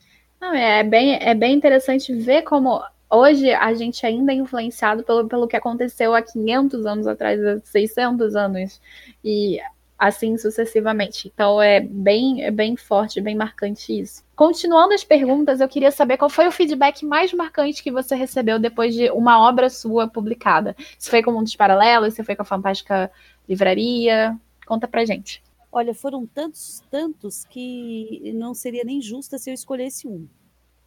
[0.41, 5.27] Não, é bem, é bem interessante ver como hoje a gente ainda é influenciado pelo,
[5.27, 8.81] pelo que aconteceu há 500 anos atrás, há 600 anos,
[9.25, 9.59] e
[9.99, 11.31] assim sucessivamente.
[11.35, 14.23] Então é bem, é bem forte, bem marcante isso.
[14.37, 18.61] Continuando as perguntas, eu queria saber qual foi o feedback mais marcante que você recebeu
[18.61, 20.77] depois de uma obra sua publicada.
[20.97, 23.11] Se foi com Mundos Paralelos, se foi com a Fantástica
[23.49, 25.43] Livraria, conta pra gente.
[25.71, 30.27] Olha, foram tantos, tantos que não seria nem justa se eu escolhesse um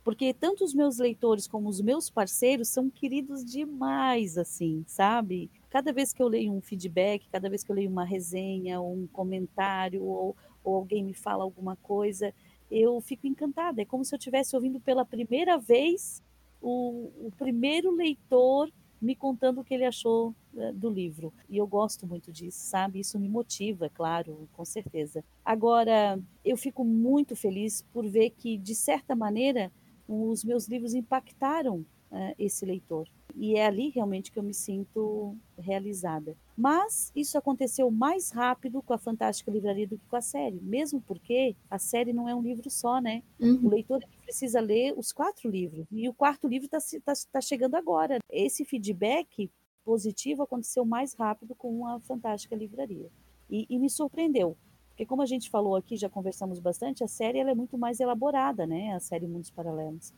[0.04, 5.50] porque tanto os meus leitores como os meus parceiros são queridos demais, assim, sabe?
[5.70, 8.94] Cada vez que eu leio um feedback, cada vez que eu leio uma resenha, ou
[8.94, 12.34] um comentário, ou, ou alguém me fala alguma coisa,
[12.70, 13.82] eu fico encantada.
[13.82, 16.24] É como se eu estivesse ouvindo pela primeira vez
[16.60, 18.72] o, o primeiro leitor
[19.02, 21.34] me contando o que ele achou eh, do livro.
[21.50, 23.00] E eu gosto muito disso, sabe?
[23.00, 25.24] Isso me motiva, claro, com certeza.
[25.44, 29.72] Agora, eu fico muito feliz por ver que, de certa maneira,
[30.08, 31.78] os meus livros impactaram
[32.12, 33.08] uh, esse leitor.
[33.36, 36.36] E é ali realmente que eu me sinto realizada.
[36.56, 41.02] Mas isso aconteceu mais rápido com a Fantástica Livraria do que com a série, mesmo
[41.02, 43.24] porque a série não é um livro só, né?
[43.40, 43.62] Uhum.
[43.64, 45.86] O leitor precisa ler os quatro livros.
[45.92, 48.20] E o quarto livro está tá, tá chegando agora.
[48.30, 49.52] Esse feedback
[49.84, 53.10] positivo aconteceu mais rápido com a Fantástica Livraria.
[53.50, 54.56] E, e me surpreendeu,
[54.88, 58.00] porque como a gente falou aqui, já conversamos bastante, a série ela é muito mais
[58.00, 58.94] elaborada, né?
[58.94, 60.14] A série Mundos Paralelos.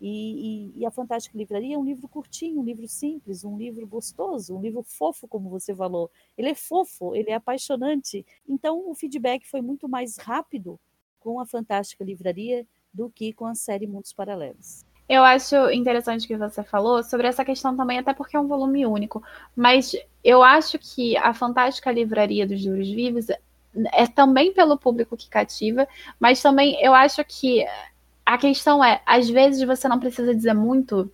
[0.00, 3.84] E, e, e, a Fantástica Livraria é um livro curtinho, um livro simples, um livro
[3.86, 6.10] gostoso, um livro fofo, como você falou.
[6.38, 8.24] Ele é fofo, ele é apaixonante.
[8.46, 10.78] Então, o feedback foi muito mais rápido
[11.18, 12.64] com a Fantástica Livraria
[12.96, 14.84] do que com a série Mundos Paralelos.
[15.08, 18.48] Eu acho interessante o que você falou sobre essa questão também, até porque é um
[18.48, 19.22] volume único.
[19.54, 19.94] Mas
[20.24, 23.26] eu acho que a Fantástica Livraria dos Livros Vivos
[23.92, 25.86] é também pelo público que cativa,
[26.18, 27.64] mas também eu acho que
[28.24, 31.12] a questão é, às vezes você não precisa dizer muito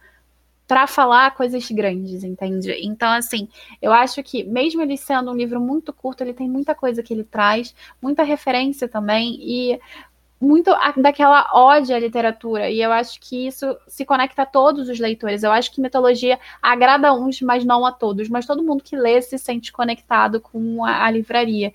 [0.67, 2.73] para falar coisas grandes, entende?
[2.83, 3.47] Então, assim,
[3.83, 7.13] eu acho que, mesmo ele sendo um livro muito curto, ele tem muita coisa que
[7.13, 9.79] ele traz, muita referência também, e
[10.43, 12.69] muito daquela ódio à literatura.
[12.69, 15.45] E eu acho que isso se conecta a todos os leitores.
[15.45, 18.29] Eu acho que mitologia agrada a uns, mas não a todos.
[18.29, 21.73] Mas todo mundo que lê se sente conectado com a, a livraria.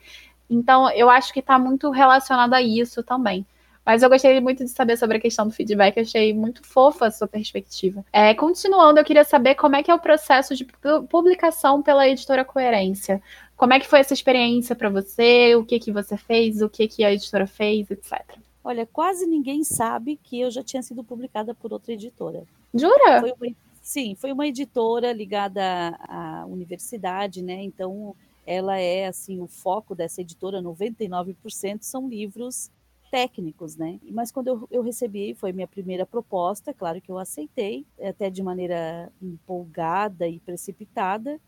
[0.50, 3.46] Então, eu acho que está muito relacionado a isso também.
[3.86, 7.12] Mas eu gostei muito de saber sobre a questão do feedback, achei muito fofa a
[7.12, 8.04] sua perspectiva.
[8.12, 10.68] É, continuando, eu queria saber como é que é o processo de
[11.10, 13.22] publicação pela editora Coerência.
[13.56, 15.56] Como é que foi essa experiência para você?
[15.56, 16.62] O que que você fez?
[16.62, 18.38] O que que a editora fez, etc.
[18.68, 22.44] Olha, quase ninguém sabe que eu já tinha sido publicada por outra editora.
[22.76, 23.22] Jura?
[23.22, 27.64] Foi uma, sim, foi uma editora ligada à universidade, né?
[27.64, 28.14] Então
[28.46, 32.70] ela é assim o foco dessa editora, 99% são livros
[33.10, 34.02] técnicos, né?
[34.12, 38.44] Mas quando eu, eu recebi, foi minha primeira proposta, claro que eu aceitei, até de
[38.44, 41.40] maneira empolgada e precipitada,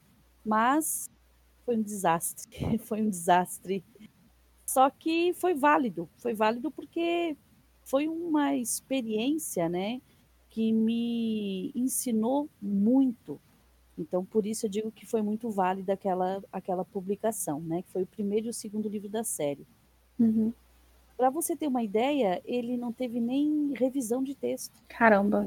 [0.45, 1.11] mas
[1.65, 3.83] foi um desastre, foi um desastre.
[4.73, 7.35] Só que foi válido, foi válido porque
[7.83, 10.01] foi uma experiência, né,
[10.49, 13.39] que me ensinou muito,
[13.99, 17.81] então, por isso eu digo que foi muito válida aquela, aquela publicação, né?
[17.81, 19.67] Que foi o primeiro e o segundo livro da série.
[20.17, 20.53] Uhum.
[21.17, 24.81] Para você ter uma ideia, ele não teve nem revisão de texto.
[24.87, 25.45] Caramba!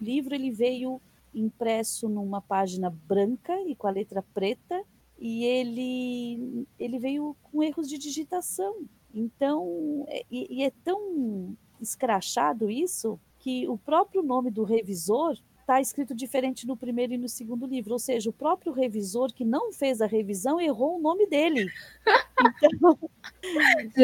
[0.00, 1.02] O livro ele veio
[1.34, 4.82] impresso numa página branca e com a letra preta,
[5.24, 8.84] e ele, ele veio com erros de digitação.
[9.14, 15.80] Então, é, e, e é tão escrachado isso que o próprio nome do revisor está
[15.80, 17.92] escrito diferente no primeiro e no segundo livro.
[17.92, 21.68] Ou seja, o próprio revisor que não fez a revisão errou o nome dele.
[22.74, 22.98] Então,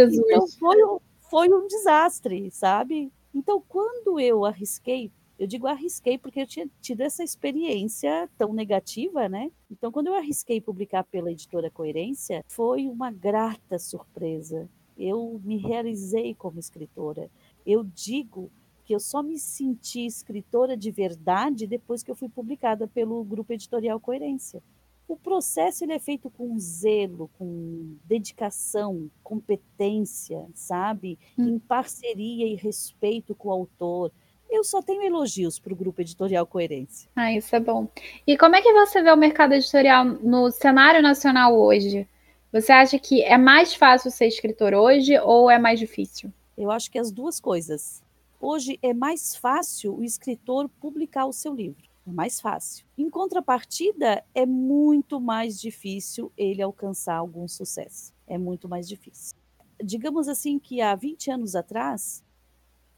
[0.09, 0.99] então foi, um,
[1.29, 3.13] foi um desastre, sabe?
[3.35, 9.29] Então, quando eu arrisquei, eu digo arrisquei porque eu tinha tido essa experiência tão negativa,
[9.29, 9.51] né?
[9.71, 14.69] Então, quando eu arrisquei publicar pela editora Coerência, foi uma grata surpresa.
[14.97, 17.31] Eu me realizei como escritora.
[17.65, 18.51] Eu digo
[18.85, 23.53] que eu só me senti escritora de verdade depois que eu fui publicada pelo Grupo
[23.53, 24.63] Editorial Coerência.
[25.07, 31.19] O processo ele é feito com zelo, com dedicação, competência, sabe?
[31.39, 31.49] Hum.
[31.49, 34.13] Em parceria e respeito com o autor.
[34.51, 37.11] Eu só tenho elogios para o Grupo Editorial Coerência.
[37.15, 37.87] Ah, isso é bom.
[38.27, 42.09] E como é que você vê o mercado editorial no cenário nacional hoje?
[42.51, 46.33] Você acha que é mais fácil ser escritor hoje ou é mais difícil?
[46.57, 48.03] Eu acho que as duas coisas.
[48.41, 51.89] Hoje é mais fácil o escritor publicar o seu livro.
[52.07, 52.87] É mais fácil.
[52.97, 58.15] Em contrapartida, é muito mais difícil ele alcançar algum sucesso.
[58.27, 59.37] É muito mais difícil.
[59.85, 62.25] Digamos assim que há 20 anos atrás,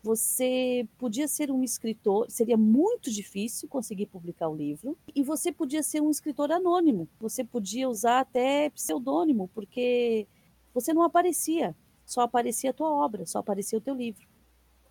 [0.03, 5.83] você podia ser um escritor, seria muito difícil conseguir publicar o livro, e você podia
[5.83, 10.27] ser um escritor anônimo, você podia usar até pseudônimo, porque
[10.73, 14.27] você não aparecia, só aparecia a tua obra, só aparecia o teu livro.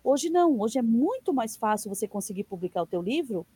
[0.02, 3.46] Hoje não, hoje é muito mais fácil você conseguir publicar o teu livro,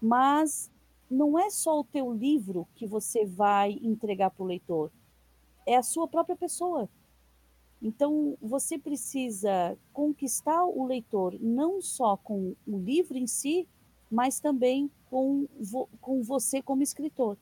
[0.00, 0.70] mas
[1.10, 4.90] não é só o teu livro que você vai entregar para o leitor,
[5.66, 6.88] é a sua própria pessoa.
[7.80, 13.68] Então, você precisa conquistar o leitor não só com o livro em si,
[14.10, 17.36] mas também com, vo com você como escritor.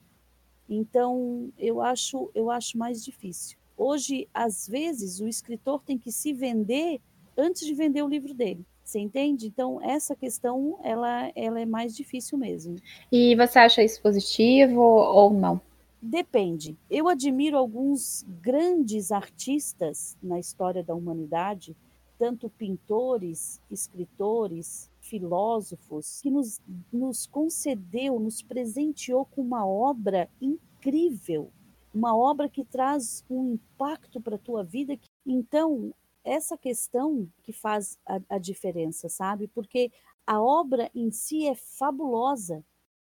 [0.69, 3.57] Então, eu acho, eu acho mais difícil.
[3.77, 6.99] Hoje, às vezes, o escritor tem que se vender
[7.37, 8.65] antes de vender o livro dele.
[8.83, 9.47] Você entende?
[9.47, 12.75] Então, essa questão, ela, ela é mais difícil mesmo.
[13.11, 15.59] E você acha isso positivo ou não?
[16.07, 16.77] Depende.
[16.87, 21.75] Eu admiro alguns grandes artistas na história da humanidade,
[22.19, 26.61] tanto pintores, escritores, filósofos, que nos,
[26.93, 31.51] nos concedeu, nos presenteou com uma obra incrível,
[31.91, 34.99] uma obra que traz um impacto para a tua vida.
[35.25, 35.91] Então,
[36.23, 39.47] essa questão que faz a, a diferença, sabe?
[39.47, 39.91] Porque
[40.27, 42.63] a obra em si é fabulosa,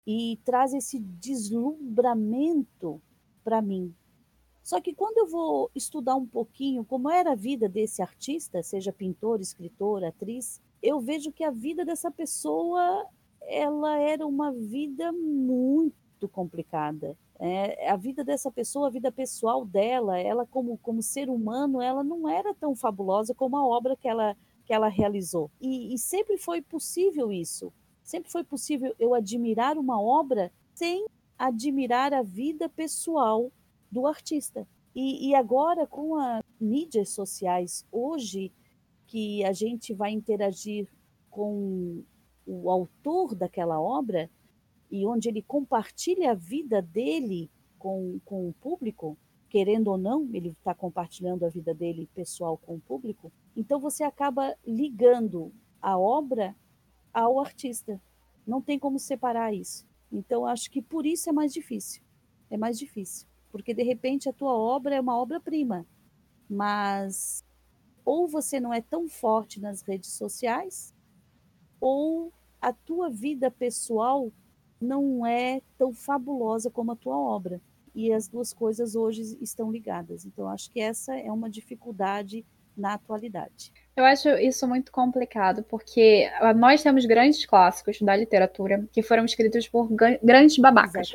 [0.06, 3.02] e traz esse deslumbramento
[3.44, 3.94] para mim.
[4.62, 8.92] Só que quando eu vou estudar um pouquinho como era a vida desse artista, seja
[8.92, 13.08] pintor, escritor, atriz, eu vejo que a vida dessa pessoa
[13.42, 17.16] ela era uma vida muito complicada.
[17.38, 22.04] É, a vida dessa pessoa, a vida pessoal dela, ela como, como ser humano, ela
[22.04, 24.36] não era tão fabulosa como a obra que ela,
[24.66, 25.52] que ela realizou.
[25.62, 27.72] E, e sempre foi possível isso.
[28.06, 33.52] Sempre foi possível eu admirar uma obra sem admirar a vida pessoal
[33.92, 34.68] do artista.
[34.94, 38.54] E, e agora, com as mídias sociais, hoje,
[39.08, 40.88] que a gente vai interagir
[41.32, 42.04] com
[42.46, 44.30] o autor daquela obra
[44.92, 47.50] e onde ele compartilha a vida dele
[47.80, 49.18] com, com o público,
[49.50, 54.04] querendo ou não, ele está compartilhando a vida dele pessoal com o público, então você
[54.04, 55.52] acaba ligando
[55.82, 56.56] a obra
[57.16, 58.00] ao artista.
[58.46, 59.88] Não tem como separar isso.
[60.12, 62.04] Então, acho que por isso é mais difícil.
[62.50, 63.26] É mais difícil.
[63.52, 65.88] Porque, de repente, a tua obra é uma obra-prima,
[66.50, 67.44] mas
[68.04, 70.94] ou você não é tão forte nas redes sociais,
[71.80, 74.32] ou a tua vida pessoal
[74.80, 77.62] não é tão fabulosa como a tua obra.
[77.96, 80.26] E as duas coisas hoje estão ligadas.
[80.26, 82.46] Então, acho que essa é uma dificuldade
[82.76, 83.72] na atualidade.
[83.96, 89.24] Eu acho isso muito complicado, porque ah, nós temos grandes clássicos da literatura que foram
[89.24, 89.88] escritos por
[90.22, 91.14] grandes babacas.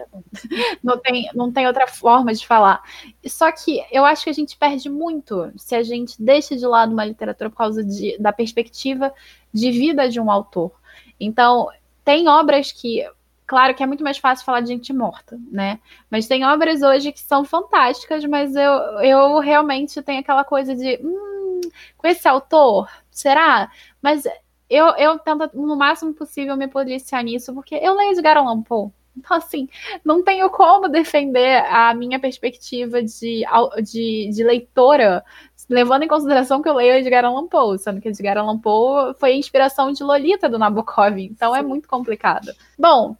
[0.83, 2.83] Não tem, não tem outra forma de falar.
[3.27, 6.93] Só que eu acho que a gente perde muito se a gente deixa de lado
[6.93, 9.13] uma literatura por causa de, da perspectiva
[9.53, 10.73] de vida de um autor.
[11.19, 11.69] Então,
[12.03, 13.07] tem obras que
[13.47, 15.81] claro que é muito mais fácil falar de gente morta, né?
[16.09, 18.73] Mas tem obras hoje que são fantásticas, mas eu,
[19.03, 20.99] eu realmente tenho aquela coisa de.
[21.03, 21.40] Hum,
[21.97, 22.89] com esse autor?
[23.11, 23.71] Será?
[24.01, 24.25] Mas
[24.69, 28.91] eu, eu tento, no máximo possível, me policiar nisso, porque eu leio Edgar Allan Poe.
[29.17, 29.69] Então, assim,
[30.05, 33.45] não tenho como defender a minha perspectiva de,
[33.83, 35.25] de, de leitora,
[35.69, 39.33] levando em consideração que eu leio Edgar Allan Poe, sendo que Edgar Allan Poe foi
[39.33, 41.65] a inspiração de Lolita do Nabokov, então é Sim.
[41.65, 42.53] é muito complicado.
[42.79, 43.17] Bom,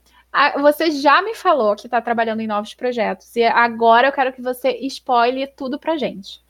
[0.61, 4.41] você já me falou que está trabalhando em novos projetos, e agora eu quero que
[4.41, 6.41] você spoile tudo pra gente.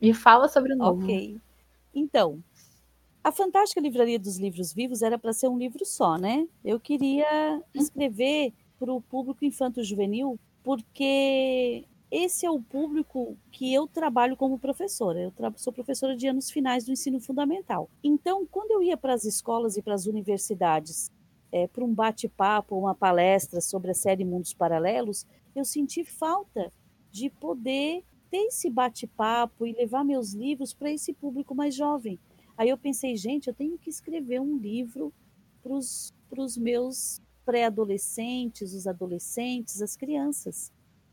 [0.00, 1.02] Me fala sobre o novo.
[1.02, 1.38] Ok.
[1.94, 2.42] Então,
[3.22, 6.48] a Fantástica Livraria dos Livros Vivos era para ser um livro só, né?
[6.64, 14.36] Eu queria escrever para o público infanto-juvenil, porque esse é o público que eu trabalho
[14.36, 15.20] como professora.
[15.20, 17.90] Eu sou professora de anos finais do ensino fundamental.
[18.02, 21.12] Então, quando eu ia para as escolas e para as universidades
[21.52, 26.72] é, para um bate-papo, uma palestra sobre a série Mundos Paralelos, eu senti falta
[27.10, 32.18] de poder ter esse bate-papo e levar meus livros para esse público mais jovem.
[32.56, 35.12] Aí eu pensei, gente, eu tenho que escrever um livro
[35.62, 35.72] para
[36.42, 40.72] os meus pré-adolescentes, os adolescentes, as crianças.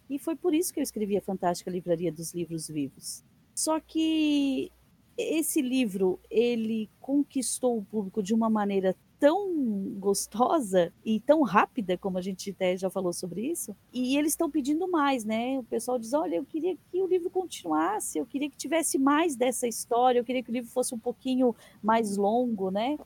[0.09, 3.23] E foi por isso que eu escrevi a Fantástica Livraria dos Livros Vivos.
[3.55, 4.71] Só que
[5.17, 9.53] esse livro, ele conquistou o público de uma maneira tão
[9.99, 14.49] gostosa e tão rápida, como a gente até já falou sobre isso, e eles estão
[14.49, 15.59] pedindo mais, né?
[15.59, 19.35] O pessoal diz: olha, eu queria que o livro continuasse, eu queria que tivesse mais
[19.35, 22.97] dessa história, eu queria que o livro fosse um pouquinho mais longo, né?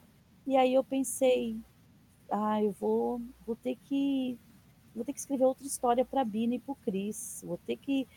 [0.46, 1.58] E aí eu pensei,
[2.30, 4.38] ah, eu vou, vou ter que
[4.94, 7.42] vou ter que escrever outra história para a Bina e para o Cris.
[7.46, 8.08] Vou ter que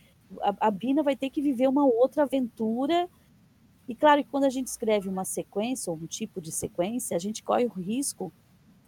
[0.40, 3.08] a, a Bina vai ter que viver uma outra aventura
[3.88, 7.20] e claro que quando a gente escreve uma sequência, ou um tipo de sequência, a
[7.20, 8.32] gente corre o risco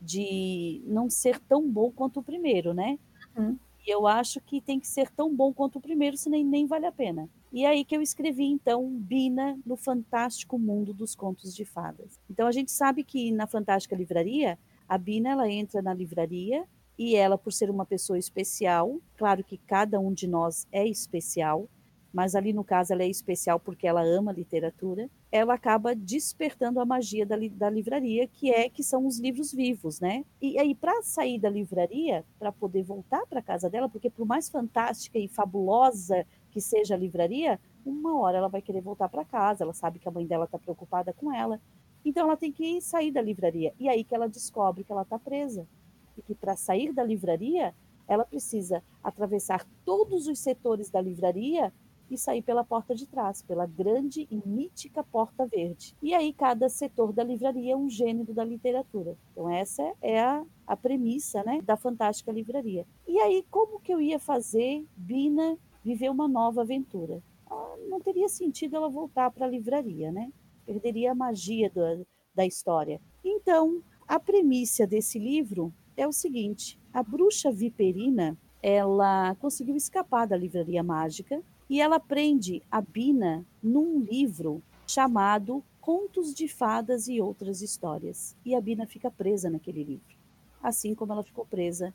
[0.01, 2.99] de não ser tão bom quanto o primeiro, né?
[3.37, 3.59] Uhum.
[3.87, 6.87] E eu acho que tem que ser tão bom quanto o primeiro, senão nem vale
[6.87, 7.29] a pena.
[7.53, 12.19] E é aí que eu escrevi, então, Bina no Fantástico Mundo dos Contos de Fadas.
[12.29, 14.59] Então, a gente sabe que na Fantástica Livraria,
[14.89, 16.65] a Bina ela entra na livraria
[16.99, 21.69] e ela, por ser uma pessoa especial, claro que cada um de nós é especial,
[22.17, 26.85] mas ali no caso ela é especial porque ela ama literatura, ela acaba despertando a
[26.87, 30.25] magia da, da livraria, que é que são os livros vivos, né?
[30.41, 34.49] E aí para sair da livraria, para poder voltar para casa dela, porque por mais
[34.49, 39.63] fantástica e fabulosa que seja a livraria, uma hora ela vai querer voltar para casa,
[39.63, 41.61] ela sabe que a mãe dela está preocupada com ela,
[42.03, 43.75] então ela tem que sair da livraria.
[43.79, 45.69] E aí que ela descobre que ela está presa
[46.17, 47.75] e que para sair da livraria
[48.09, 51.71] ela precisa atravessar todos os setores da livraria
[52.11, 55.95] e sair pela porta de trás, pela grande e mítica porta verde.
[56.03, 59.17] E aí cada setor da livraria é um gênero da literatura.
[59.33, 62.87] Então essa é a, a premissa né, da fantástica livraria.
[63.07, 67.23] E aí como que eu ia fazer Bina viver uma nova aventura?
[67.49, 70.33] Ah, não teria sentido ela voltar para a livraria, né?
[70.65, 73.01] Perderia a magia do, da história.
[73.25, 80.37] Então, a premissa desse livro é o seguinte: a bruxa viperina ela conseguiu escapar da
[80.37, 87.61] livraria mágica e ela prende a Bina num livro chamado Contos de Fadas e Outras
[87.61, 88.37] Histórias.
[88.45, 90.17] E a Bina fica presa naquele livro,
[90.63, 91.93] assim como ela ficou presa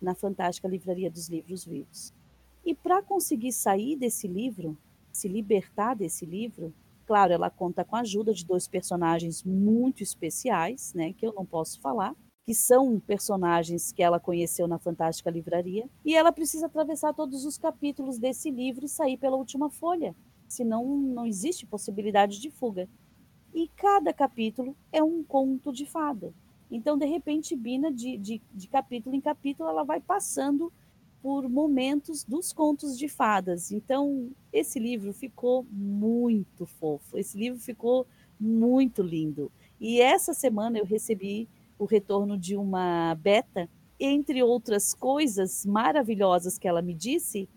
[0.00, 2.12] na fantástica Livraria dos Livros Vivos.
[2.64, 4.76] E para conseguir sair desse livro,
[5.12, 6.74] se libertar desse livro,
[7.06, 11.44] claro, ela conta com a ajuda de dois personagens muito especiais, né, que eu não
[11.44, 12.14] posso falar,
[12.44, 17.56] que são personagens que ela conheceu na Fantástica Livraria, e ela precisa atravessar todos os
[17.56, 20.14] capítulos desse livro e sair pela última folha,
[20.46, 22.88] senão não existe possibilidade de fuga.
[23.54, 26.34] E cada capítulo é um conto de fada.
[26.70, 30.72] Então, de repente, Bina, de, de, de capítulo em capítulo, ela vai passando
[31.22, 33.72] por momentos dos contos de fadas.
[33.72, 38.06] Então, esse livro ficou muito fofo, esse livro ficou
[38.38, 39.50] muito lindo.
[39.80, 41.48] E essa semana eu recebi
[41.78, 43.68] o retorno de uma beta,
[43.98, 47.48] entre outras coisas maravilhosas que ela me disse,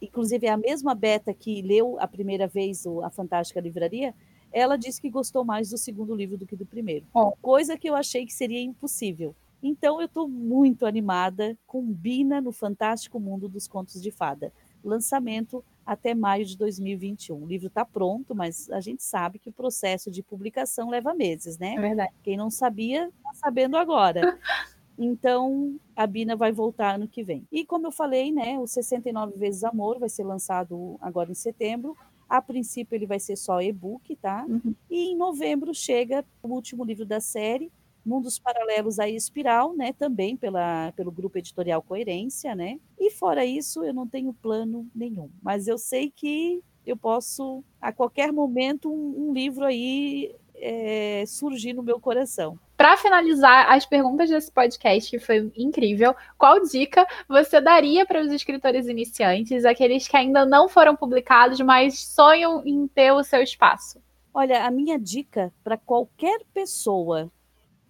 [0.00, 4.14] inclusive é a mesma beta que leu a primeira vez a Fantástica Livraria,
[4.52, 7.06] ela disse que gostou mais do segundo livro do que do primeiro.
[7.14, 7.32] Oh.
[7.40, 9.34] Coisa que eu achei que seria impossível.
[9.62, 14.52] Então eu estou muito animada com Bina no Fantástico Mundo dos Contos de Fada.
[14.84, 17.42] Lançamento até maio de 2021.
[17.42, 21.58] O livro está pronto, mas a gente sabe que o processo de publicação leva meses,
[21.58, 21.74] né?
[21.74, 22.12] É verdade.
[22.22, 24.38] Quem não sabia, está sabendo agora.
[24.98, 27.46] Então, a Bina vai voltar ano que vem.
[27.50, 31.96] E como eu falei, né, o 69 vezes Amor vai ser lançado agora em setembro.
[32.28, 34.44] A princípio ele vai ser só e-book, tá?
[34.48, 34.74] Uhum.
[34.90, 37.72] E em novembro chega o último livro da série,
[38.04, 42.78] Mundos Paralelos à Espiral, né, também pela, pelo grupo editorial Coerência, né?
[42.98, 47.92] E fora isso, eu não tenho plano nenhum, mas eu sei que eu posso, a
[47.92, 52.58] qualquer momento, um, um livro aí é, surgir no meu coração.
[52.76, 58.32] Para finalizar as perguntas desse podcast, que foi incrível, qual dica você daria para os
[58.32, 64.00] escritores iniciantes, aqueles que ainda não foram publicados, mas sonham em ter o seu espaço?
[64.34, 67.30] Olha, a minha dica para qualquer pessoa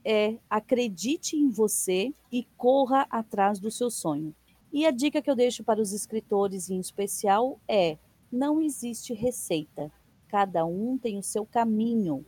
[0.05, 4.35] é acredite em você e corra atrás do seu sonho.
[4.73, 7.99] E a dica que eu deixo para os escritores em especial é:
[8.31, 9.91] não existe receita.
[10.29, 12.25] Cada um tem o seu caminho,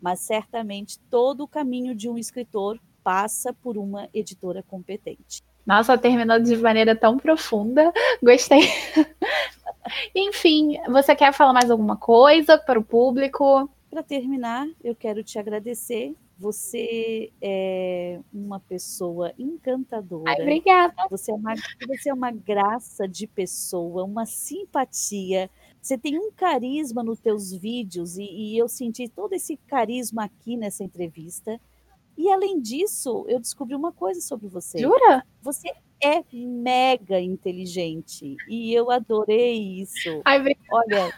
[0.00, 5.42] mas certamente todo o caminho de um escritor passa por uma editora competente.
[5.64, 7.92] Nossa, terminou de maneira tão profunda.
[8.22, 8.62] Gostei.
[10.14, 13.70] Enfim, você quer falar mais alguma coisa para o público?
[13.88, 20.30] Para terminar, eu quero te agradecer você é uma pessoa encantadora.
[20.30, 20.94] Ai, obrigada.
[21.10, 21.54] Você é, uma,
[21.86, 25.50] você é uma graça de pessoa, uma simpatia.
[25.80, 30.56] Você tem um carisma nos teus vídeos e, e eu senti todo esse carisma aqui
[30.56, 31.58] nessa entrevista.
[32.18, 34.78] E além disso, eu descobri uma coisa sobre você.
[34.78, 35.24] Jura?
[35.42, 35.70] Você
[36.02, 40.20] é mega inteligente e eu adorei isso.
[40.24, 41.12] Ai, Olha,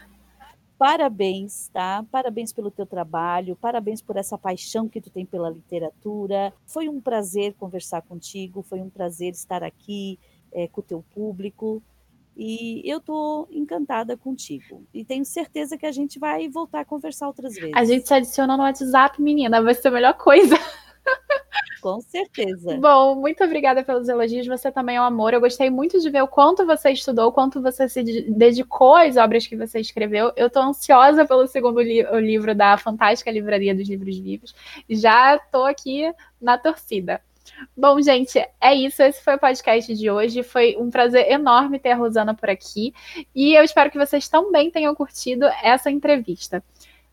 [0.79, 2.05] parabéns, tá?
[2.11, 6.53] Parabéns pelo teu trabalho, parabéns por essa paixão que tu tem pela literatura.
[6.65, 10.19] Foi um prazer conversar contigo, foi um prazer estar aqui
[10.53, 11.83] é, com o teu público.
[12.37, 14.85] E eu estou encantada contigo.
[14.95, 17.73] E tenho certeza que a gente vai voltar a conversar outras vezes.
[17.75, 19.61] A gente se adiciona no WhatsApp, menina.
[19.61, 20.57] Vai ser a melhor coisa.
[21.81, 22.77] Com certeza.
[22.79, 24.47] Bom, muito obrigada pelos elogios.
[24.47, 25.33] Você também é um amor.
[25.33, 29.17] Eu gostei muito de ver o quanto você estudou, o quanto você se dedicou às
[29.17, 30.33] obras que você escreveu.
[30.37, 34.55] Eu estou ansiosa pelo segundo li livro da Fantástica Livraria dos Livros Vivos.
[34.89, 37.21] Já estou aqui na torcida.
[37.77, 39.03] Bom, gente, é isso.
[39.03, 40.43] Esse foi o podcast de hoje.
[40.43, 42.93] Foi um prazer enorme ter a Rosana por aqui.
[43.35, 46.63] E eu espero que vocês também tenham curtido essa entrevista.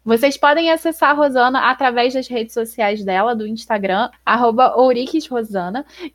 [0.06, 4.76] Vocês podem acessar a Rosana através das redes sociais dela, do Instagram, arroba.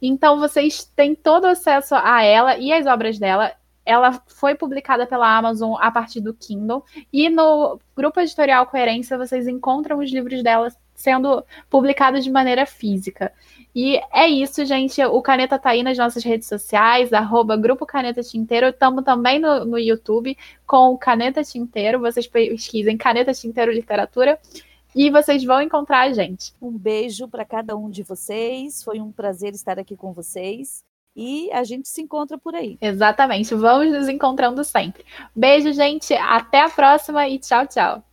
[0.01, 3.53] Então vocês têm todo acesso a ela e as obras dela.
[3.85, 6.85] Ela foi publicada pela Amazon a partir do Kindle.
[7.13, 10.69] E no grupo editorial Coerência vocês encontram os livros dela
[11.01, 13.33] sendo publicados de maneira física.
[13.75, 15.03] E é isso, gente.
[15.03, 18.67] O Caneta tá aí nas nossas redes sociais, arroba Grupo Caneta Tinteiro.
[18.67, 20.37] Estamos também no, no YouTube
[20.67, 22.01] com o Caneta Tinteiro.
[22.01, 24.39] Vocês pesquisem Caneta Tinteiro Literatura
[24.95, 26.53] e vocês vão encontrar a gente.
[26.61, 28.83] Um beijo para cada um de vocês.
[28.83, 30.85] Foi um prazer estar aqui com vocês.
[31.17, 32.77] E a gente se encontra por aí.
[32.81, 33.55] Exatamente.
[33.55, 35.05] Vamos nos encontrando sempre.
[35.35, 36.13] Beijo, gente.
[36.15, 38.05] Até a próxima e tchau, tchau.